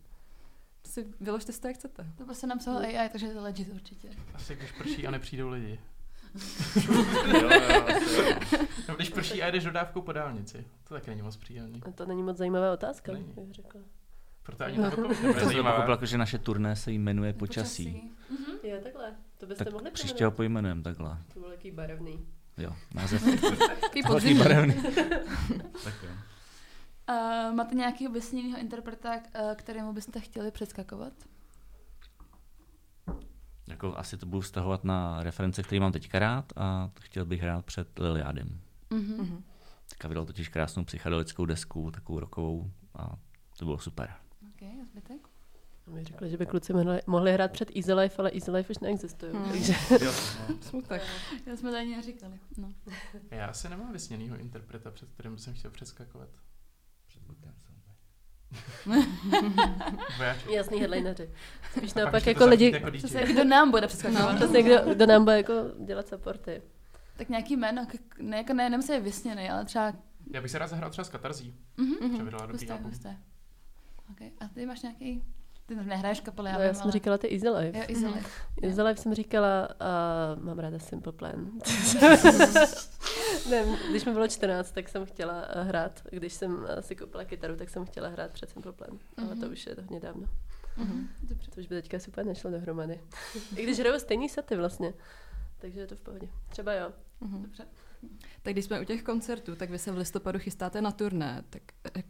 Si 0.93 1.07
vyložte 1.21 1.53
si 1.53 1.61
to, 1.61 1.67
jak 1.69 1.77
chcete. 1.77 2.07
To 2.19 2.25
prostě 2.25 2.47
napsal 2.47 2.77
AI, 2.79 3.09
takže 3.13 3.27
je 3.27 3.35
to 3.35 3.43
legit 3.43 3.69
určitě. 3.75 4.09
Asi 4.35 4.55
když 4.57 4.73
prší 4.73 5.07
a 5.07 5.11
nepřijdou 5.11 5.49
lidi. 5.49 5.81
jo, 6.93 7.05
jo, 7.33 7.51
jo. 7.53 7.85
No, 8.89 8.95
když 8.95 9.09
prší 9.09 9.43
a 9.43 9.51
jdeš 9.51 9.65
dodávkou 9.65 10.03
po 10.03 10.13
dálnici. 10.13 10.65
To 10.89 10.95
taky 10.95 11.11
není 11.11 11.23
moc 11.23 11.37
příjemný. 11.37 11.81
To 11.95 12.07
není 12.07 12.23
moc 12.23 12.37
zajímavá 12.37 12.73
otázka, 12.73 13.13
Není. 13.13 13.25
bych 13.37 13.53
řekla. 13.55 13.81
Proto 14.43 14.65
ani 14.65 14.77
To 14.77 14.83
jsem 14.91 15.35
zajímavá. 15.35 15.71
pochopil, 15.77 15.93
jako, 15.95 16.07
že 16.07 16.19
naše 16.19 16.39
turné 16.39 16.77
se 16.77 16.93
jmenuje 16.93 17.33
Počasí. 17.33 18.11
Mhm. 18.31 18.57
Jo, 18.63 18.77
takhle. 18.83 19.13
To 19.39 19.47
byste 19.47 19.65
mohli 19.71 19.85
Tak 19.85 19.93
příště 19.93 20.25
ho 20.25 20.31
pojmenujeme 20.31 20.83
takhle. 20.83 21.19
To 21.35 21.41
byl 21.41 21.51
jaký 21.51 21.71
barevný. 21.71 22.27
Jo, 22.59 22.73
název. 22.95 23.23
Takový 23.25 23.59
Velký 23.81 24.03
podzimní. 24.07 24.39
barevný. 24.39 24.75
tak 25.85 25.95
jo. 26.03 26.11
Uh, 27.09 27.55
máte 27.55 27.75
nějakého 27.75 28.13
vysněného 28.13 28.59
interpreta, 28.59 29.17
uh, 29.17 29.55
kterému 29.55 29.93
byste 29.93 30.21
chtěli 30.21 30.51
předskakovat? 30.51 31.13
Jako 33.69 33.97
asi 33.97 34.17
to 34.17 34.27
budu 34.27 34.41
vztahovat 34.41 34.85
na 34.85 35.23
reference, 35.23 35.63
které 35.63 35.81
mám 35.81 35.93
teďka 35.93 36.19
rád 36.19 36.53
a 36.57 36.91
chtěl 37.01 37.25
bych 37.25 37.43
hrát 37.43 37.65
před 37.65 37.99
Liliadem. 37.99 38.61
Mhm. 38.91 39.17
Mhm. 39.17 39.45
Teďka 39.89 40.09
vydal 40.09 40.27
totiž 40.27 40.49
krásnou 40.49 40.85
psychedelickou 40.85 41.47
desku, 41.47 41.91
takovou 41.91 42.21
rokovou 42.21 42.71
a 42.95 43.17
to 43.59 43.65
bylo 43.65 43.79
super. 43.79 44.15
Okay, 44.55 44.81
a 44.83 44.85
zbytek? 44.85 45.29
My 45.87 46.05
řekli, 46.05 46.31
že 46.31 46.37
by 46.37 46.47
kluci 46.47 46.73
mohli, 46.73 47.01
mohli 47.07 47.33
hrát 47.33 47.53
před 47.53 47.77
Easy 47.77 47.93
Life, 47.93 48.17
ale 48.19 48.31
Easy 48.35 48.51
Life 48.51 48.71
už 48.71 48.79
neexistují. 48.79 49.33
Hmm. 49.33 49.51
Takže 49.51 49.75
Jo, 50.05 50.13
Smutek. 50.61 51.03
Já 51.47 51.57
jsme 51.57 51.71
to 51.71 51.77
ani 51.77 51.97
neříkali. 51.97 52.41
No. 52.57 52.73
Já 53.31 53.47
asi 53.47 53.69
nemám 53.69 53.93
vysněnýho 53.93 54.37
interpreta, 54.37 54.91
před 54.91 55.09
kterým 55.11 55.39
jsem 55.39 55.55
chtěl 55.55 55.71
přeskakovat. 55.71 56.29
Vojáček. 60.19 60.51
Jasný 60.51 60.79
headlineři. 60.79 61.31
Spíš 61.77 61.95
naopak 61.95 62.27
jako 62.27 62.47
lidi, 62.47 62.71
Jako 62.73 62.91
Přesně, 62.91 63.27
kdo 63.27 63.45
nám 63.45 63.71
bude 63.71 63.87
přeskakovat. 63.87 64.33
No. 64.33 64.37
přesně 64.37 64.63
kdo, 64.63 64.95
kdo 64.95 65.07
nám 65.07 65.25
bude 65.25 65.37
jako 65.37 65.53
dělat 65.85 66.09
supporty. 66.09 66.63
Tak 67.17 67.29
nějaký 67.29 67.57
jméno, 67.57 67.87
ne, 68.21 68.37
jako 68.37 68.53
ne, 68.53 68.71
nemusí 68.71 68.93
být 68.93 69.03
vysněný, 69.03 69.51
ale 69.51 69.65
třeba... 69.65 69.93
Já 70.35 70.41
bych 70.41 70.51
se 70.51 70.59
rád 70.59 70.67
zahrál 70.67 70.91
třeba 70.91 71.05
s 71.05 71.09
Katarzí. 71.09 71.55
Mhm. 71.77 72.17
Že 72.17 72.23
vydala 72.23 72.47
dobrý 72.47 72.71
album. 72.71 72.93
Okay. 74.11 74.31
A 74.41 74.49
ty 74.49 74.67
máš 74.67 74.83
nějaký... 74.83 75.23
Ty 75.67 75.75
nehraješ 75.75 76.21
kapely, 76.21 76.51
já 76.51 76.59
No, 76.59 76.65
já 76.65 76.75
jsem 76.75 76.83
ale... 76.83 76.93
říkala 76.93 77.19
ty 77.19 77.33
Easy 77.35 77.49
Life. 77.49 77.79
Jo, 77.79 77.85
Easy 77.89 78.07
Life. 78.07 78.31
Easy 78.63 78.83
Life 78.83 79.03
jsem 79.03 79.15
říkala 79.15 79.69
a 79.81 79.91
mám 80.41 80.59
ráda 80.59 80.79
Simple 80.79 81.13
Plan. 81.13 81.51
ne, 83.51 83.65
když 83.91 84.05
mi 84.05 84.13
bylo 84.13 84.29
14, 84.29 84.71
tak 84.73 84.89
jsem 84.89 85.07
chtěla 85.07 85.45
eh, 85.49 85.63
hrát. 85.63 86.03
Když 86.11 86.33
jsem 86.33 86.67
eh, 86.69 86.83
si 86.83 86.97
koupila 86.97 87.25
kytaru, 87.25 87.57
tak 87.57 87.71
jsem 87.71 87.85
chtěla 87.85 88.09
hrát 88.09 88.31
před 88.31 88.51
Simple 88.51 88.73
Plan. 88.73 88.99
Ale 89.17 89.29
to 89.29 89.35
Mhm. 89.37 89.53
už 89.53 89.67
je 89.67 89.75
hodně 89.75 90.01
dávno. 90.01 90.29
Mhm. 90.77 91.09
Dobře. 91.23 91.51
To 91.51 91.61
už 91.61 91.67
by 91.67 91.75
teďka 91.83 91.99
super 91.99 92.27
nešlo 92.27 92.51
dohromady. 92.51 93.01
I 93.57 93.63
když 93.63 93.79
hrajou 93.79 93.99
stejný 93.99 94.29
sety 94.29 94.57
vlastně. 94.57 94.95
Takže 95.59 95.81
je 95.81 95.87
to 95.87 95.97
v 95.97 96.01
pohodě. 96.01 96.29
Třeba 96.49 96.73
jo. 96.73 96.93
Mhm. 97.21 97.43
Dobře. 97.43 97.65
Tak 98.43 98.53
když 98.53 98.65
jsme 98.65 98.81
u 98.81 98.85
těch 98.85 99.03
koncertů, 99.03 99.57
tak 99.57 99.71
vy 99.71 99.79
se 99.79 99.93
v 99.93 99.97
listopadu 99.97 100.39
chystáte 100.39 100.81
na 100.81 100.91
turné, 100.93 101.45
tak 101.51 101.63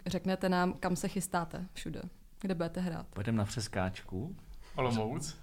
řeknete 0.07 0.49
nám, 0.49 0.73
kam 0.73 0.97
se 0.97 1.09
chystáte 1.09 1.67
všude, 1.73 2.03
kde 2.43 2.55
budete 2.55 2.81
hrát. 2.81 3.07
Pojedeme 3.09 3.39
na 3.39 3.45
přeskáčku, 3.45 4.37
Olomouc, 4.77 5.39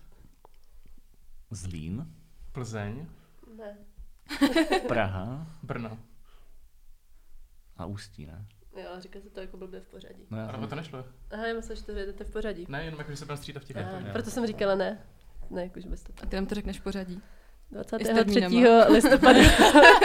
Zlín, 1.52 2.14
Plzeň, 2.52 3.08
Ne. 3.58 3.78
Praha 4.88 5.48
Brno. 5.64 5.98
a 7.78 7.86
Ústí, 7.86 8.26
ne? 8.26 8.46
Jo, 8.78 8.90
ale 8.92 9.02
říká 9.02 9.20
se 9.20 9.30
to 9.30 9.40
jako 9.42 9.58
blbě 9.58 9.80
v 9.80 9.88
pořadí. 9.88 10.28
No, 10.30 10.38
já 10.38 10.48
Ale 10.50 10.68
to 10.68 10.76
nešlo. 10.76 11.06
Aha, 11.32 11.48
já 11.48 11.56
myslím, 11.56 11.78
že 11.78 11.84
to 11.84 11.92
jdete 11.92 12.24
v 12.24 12.32
pořadí. 12.32 12.66
Ne, 12.70 12.84
jenom 12.86 13.00
jako, 13.00 13.12
že 13.12 13.18
se 13.18 13.26
tam 13.26 13.38
střídá 13.38 13.60
v 13.60 13.64
těch 13.64 13.78
Aha, 13.78 14.02
proto 14.14 14.32
jsem 14.32 14.48
říkala 14.48 14.76
ne. 14.76 15.00
Ne, 15.50 15.64
jakož 15.64 15.86
bez 15.86 16.04
toho. 16.04 16.16
A 16.24 16.26
ty 16.26 16.36
nám 16.36 16.46
to 16.46 16.56
řekneš 16.56 16.80
pořadí. 16.80 17.22
23. 17.72 18.34
termínama. 18.34 18.86
listopadu 18.86 19.40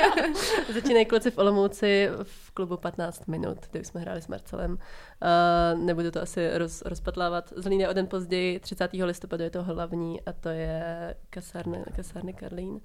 začínají 0.75 1.07
kluci 1.07 1.31
v 1.31 1.39
Olomouci 1.39 2.09
v 2.23 2.51
klubu 2.51 2.77
15 2.77 3.27
minut, 3.27 3.59
kde 3.71 3.85
jsme 3.85 4.01
hráli 4.01 4.23
s 4.23 4.29
Marcelem. 4.29 4.73
Uh, 4.73 5.81
nebudu 5.85 6.11
to 6.11 6.23
asi 6.23 6.59
roz, 6.59 6.83
rozpatlávat. 6.83 7.53
Zlín 7.57 7.81
je 7.81 7.89
o 7.89 7.93
den 7.93 8.07
později, 8.07 8.61
30. 8.61 8.93
listopadu 8.93 9.43
je 9.43 9.51
to 9.51 9.63
hlavní 9.63 10.21
a 10.23 10.33
to 10.33 10.49
je 10.49 11.15
kasárny, 11.31 11.85
kasárny 11.97 12.33
Karlín. 12.33 12.71
Uh, 12.75 12.81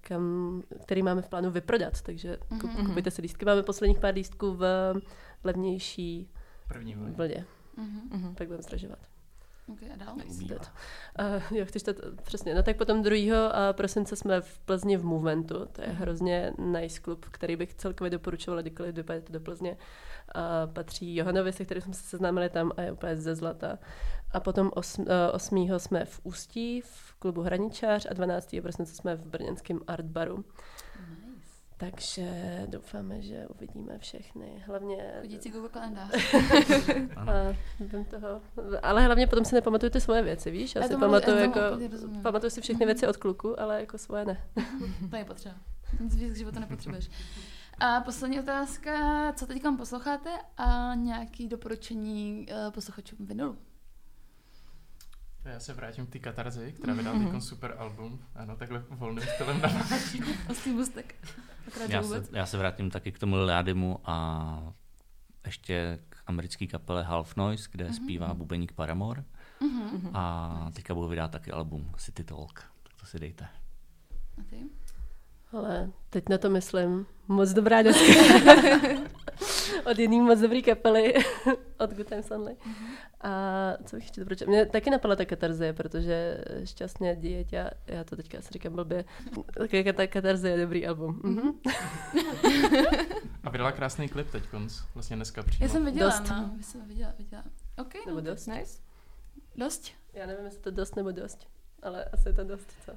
kam, 0.00 0.62
který 0.82 1.02
máme 1.02 1.22
v 1.22 1.28
plánu 1.28 1.50
vyprodat, 1.50 2.02
takže 2.02 2.36
kup, 2.48 2.62
Mhm. 2.74 2.86
kupujte 2.86 3.10
si 3.10 3.22
lístky. 3.22 3.44
Máme 3.44 3.62
posledních 3.62 3.98
pár 3.98 4.14
lístků 4.14 4.54
v 4.54 4.94
levnější 5.44 6.28
První 6.68 6.94
vlně. 6.94 7.12
vlně, 7.12 7.44
Mhm. 7.76 8.00
Mhm. 8.12 8.34
pak 8.34 8.46
budeme 8.46 8.62
zdražovat. 8.62 8.98
Okay, 9.72 9.88
a 9.92 9.96
dál? 9.96 10.14
Uh, 10.14 11.58
jo, 11.58 11.64
chceš 11.64 11.82
to 11.82 11.94
t- 11.94 12.02
přesně. 12.22 12.54
No 12.54 12.62
tak 12.62 12.76
potom 12.76 13.02
2. 13.02 13.48
a 13.48 13.72
prosince 13.72 14.16
jsme 14.16 14.40
v 14.40 14.58
Plzni 14.58 14.96
v 14.96 15.04
Movementu. 15.04 15.66
To 15.72 15.82
je 15.82 15.88
hrozně 15.88 16.52
nice 16.58 17.00
klub, 17.00 17.26
který 17.30 17.56
bych 17.56 17.74
celkově 17.74 18.10
doporučovala, 18.10 18.62
kdykoliv 18.62 18.94
dopadete 18.94 19.32
do 19.32 19.40
Plzně. 19.40 19.76
A 20.34 20.66
patří 20.66 21.16
Johanovi, 21.16 21.52
se 21.52 21.64
kterým 21.64 21.82
jsme 21.82 21.94
se 21.94 22.02
seznámili 22.02 22.48
tam 22.48 22.72
a 22.76 22.82
je 22.82 22.92
úplně 22.92 23.16
ze 23.16 23.34
zlata. 23.34 23.78
A 24.32 24.40
potom 24.40 24.70
8. 24.74 25.02
Uh, 25.02 25.08
8. 25.32 25.78
jsme 25.78 26.04
v 26.04 26.20
Ústí 26.22 26.80
v 26.80 27.14
klubu 27.18 27.42
Hraničář 27.42 28.06
a 28.10 28.14
12. 28.14 28.56
prosince 28.62 28.94
jsme 28.94 29.16
v 29.16 29.26
brněnském 29.26 29.80
Art 29.86 30.06
Baru. 30.06 30.36
Nice. 30.36 30.77
Takže 31.80 32.62
doufáme, 32.66 33.22
že 33.22 33.46
uvidíme 33.48 33.98
všechny. 33.98 34.62
Hlavně... 34.66 35.12
Chodící 35.20 35.50
Google 35.50 35.68
kalendář. 35.68 36.34
A 37.16 37.24
toho. 38.10 38.40
Ale 38.82 39.02
hlavně 39.04 39.26
potom 39.26 39.44
si 39.44 39.54
nepamatuju 39.54 39.90
ty 39.90 40.00
svoje 40.00 40.22
věci, 40.22 40.50
víš? 40.50 40.74
Já 40.74 40.80
Já 40.82 40.88
si 40.88 40.94
tomu- 40.94 41.00
pamatuju, 41.00 41.36
já 41.36 41.42
jako, 41.42 41.60
pamatuju 42.22 42.50
si 42.50 42.60
všechny 42.60 42.86
věci 42.86 43.06
od 43.06 43.16
kluku, 43.16 43.60
ale 43.60 43.80
jako 43.80 43.98
svoje 43.98 44.24
ne. 44.24 44.42
To 45.10 45.16
je 45.16 45.24
potřeba. 45.24 45.54
Nic 46.00 46.16
víc 46.16 46.32
k 46.34 46.36
životu 46.36 46.60
nepotřebuješ. 46.60 47.10
A 47.80 48.00
poslední 48.00 48.40
otázka, 48.40 49.32
co 49.32 49.46
teď 49.46 49.62
posloucháte 49.76 50.30
a 50.56 50.94
nějaký 50.94 51.48
doporučení 51.48 52.46
uh, 52.50 52.72
posluchačům 52.72 53.26
vinylu? 53.26 53.58
Já 55.52 55.60
se 55.60 55.74
vrátím 55.74 56.06
k 56.06 56.10
té 56.10 56.18
Katarzi, 56.18 56.72
která 56.72 56.94
vydala 56.94 57.18
Mhm. 57.18 57.30
teď 57.32 57.42
super 57.48 57.74
album. 57.78 58.20
Ano, 58.34 58.56
takhle 58.56 58.82
volným 58.90 59.24
stylem 59.34 59.60
na 59.60 59.68
mustek. 60.72 61.14
Akorát, 61.68 61.86
že 61.86 61.92
Já 61.92 62.02
se, 62.02 62.24
já 62.32 62.46
se 62.46 62.58
vrátím 62.58 62.90
taky 62.90 63.12
k 63.12 63.18
tomu 63.18 63.36
Liliadimu 63.36 64.00
a 64.04 64.72
ještě 65.46 65.98
k 66.08 66.16
americké 66.26 66.66
kapele 66.66 67.02
Half 67.02 67.36
Noise, 67.36 67.68
kde 67.72 67.92
zpívá 67.92 68.34
bubeník 68.34 68.72
Paramore. 68.72 69.24
Mhm. 69.60 70.10
A 70.16 70.70
teďka 70.74 70.94
budu 70.94 71.08
vydat 71.08 71.30
taky 71.30 71.50
album 71.52 71.92
City 71.96 72.24
Talk. 72.24 72.52
Tak 72.82 72.92
to 73.00 73.06
si 73.06 73.18
dejte. 73.18 73.44
A 74.40 74.42
ty? 74.50 74.56
Ale 75.52 75.90
teď 76.10 76.28
na 76.28 76.38
to 76.38 76.50
myslím. 76.50 77.06
Moc 77.28 77.50
dobrá 77.52 77.82
deska. 77.82 78.12
od 79.90 79.98
jedné 79.98 80.16
moc 80.22 80.40
dobrý 80.40 80.62
kapely, 80.62 81.14
od 81.78 81.94
Good 81.94 82.06
Times 82.08 82.30
Only. 82.30 82.56
A 83.20 83.30
co 83.84 83.96
bych 83.96 84.04
ještě 84.04 84.20
doporučila? 84.20 84.50
Mě 84.50 84.66
taky 84.66 84.90
napadla 84.90 85.16
ta 85.16 85.24
katarzie, 85.24 85.72
protože 85.72 86.44
šťastně 86.64 87.16
dieťa, 87.16 87.70
já 87.86 88.04
to 88.04 88.16
teďka 88.16 88.38
asi 88.38 88.48
říkám 88.52 88.72
blbě, 88.72 89.04
taky 89.58 89.92
ta 89.92 90.06
katarzie 90.06 90.54
je 90.54 90.60
dobrý 90.62 90.86
album. 90.86 91.20
Mhm. 91.24 91.52
A 93.44 93.50
vydala 93.50 93.72
krásný 93.72 94.08
klip 94.08 94.30
teď 94.30 94.42
vlastně 94.94 95.16
dneska 95.16 95.42
přímo. 95.42 95.64
Já 95.66 95.72
jsem 95.72 95.84
viděla, 95.84 96.10
Dost. 96.10 96.30
no. 96.30 96.50
Já 96.56 96.62
jsem 96.62 96.88
viděla, 96.88 97.12
viděla. 97.18 97.44
OK, 97.78 97.94
Nebo 98.06 98.20
no, 98.20 98.20
dost. 98.20 98.46
Nice. 98.46 98.78
dost. 99.56 99.90
Já 100.12 100.26
nevím, 100.26 100.44
jestli 100.44 100.60
to 100.60 100.70
dost 100.70 100.96
nebo 100.96 101.10
dost, 101.12 101.46
ale 101.82 102.04
asi 102.04 102.28
je 102.28 102.32
to 102.32 102.44
dost, 102.44 102.72
co? 102.84 102.92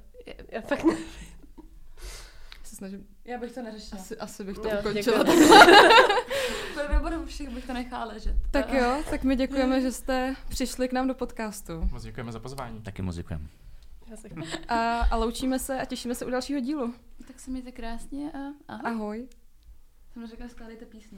Já 0.51 0.61
fakt 0.61 0.83
ne. 0.83 0.95
Snažím, 2.81 3.07
Já 3.25 3.37
bych 3.37 3.51
to 3.51 3.61
neřešila. 3.61 4.01
asi, 4.01 4.17
asi 4.17 4.43
bych 4.43 4.57
to 4.59 4.67
Jo, 4.69 4.79
ukončila. 4.79 5.23
Pro 6.73 6.93
výboru 6.93 7.25
všech 7.25 7.49
bych 7.49 7.65
to 7.65 7.73
nechala 7.73 8.05
ležet. 8.05 8.35
Tak 8.51 8.73
jo, 8.73 9.03
tak 9.09 9.23
my 9.23 9.35
děkujeme, 9.35 9.81
že 9.81 9.91
jste 9.91 10.35
přišli 10.49 10.87
k 10.87 10.93
nám 10.93 11.07
do 11.07 11.13
podcastu. 11.13 11.73
Moc 11.91 12.03
děkujeme 12.03 12.31
za 12.31 12.39
pozvání. 12.39 12.81
Taky 12.81 13.01
moc 13.01 13.15
děkujeme. 13.15 13.45
Já 14.07 14.17
se 14.17 14.27
A, 14.67 14.99
a 14.99 15.15
loučíme 15.15 15.59
se 15.59 15.81
a 15.81 15.85
těšíme 15.85 16.15
se 16.15 16.25
u 16.25 16.29
dalšího 16.29 16.59
dílu. 16.59 16.93
Tak 17.27 17.39
se 17.39 17.51
mějte 17.51 17.71
krásně 17.71 18.31
a 18.31 18.37
ahoj. 18.67 18.91
Ahoj. 18.91 19.27
Jsem 20.13 20.27
řekla, 20.27 20.47
skládejte 20.47 20.85
písně. 20.85 21.17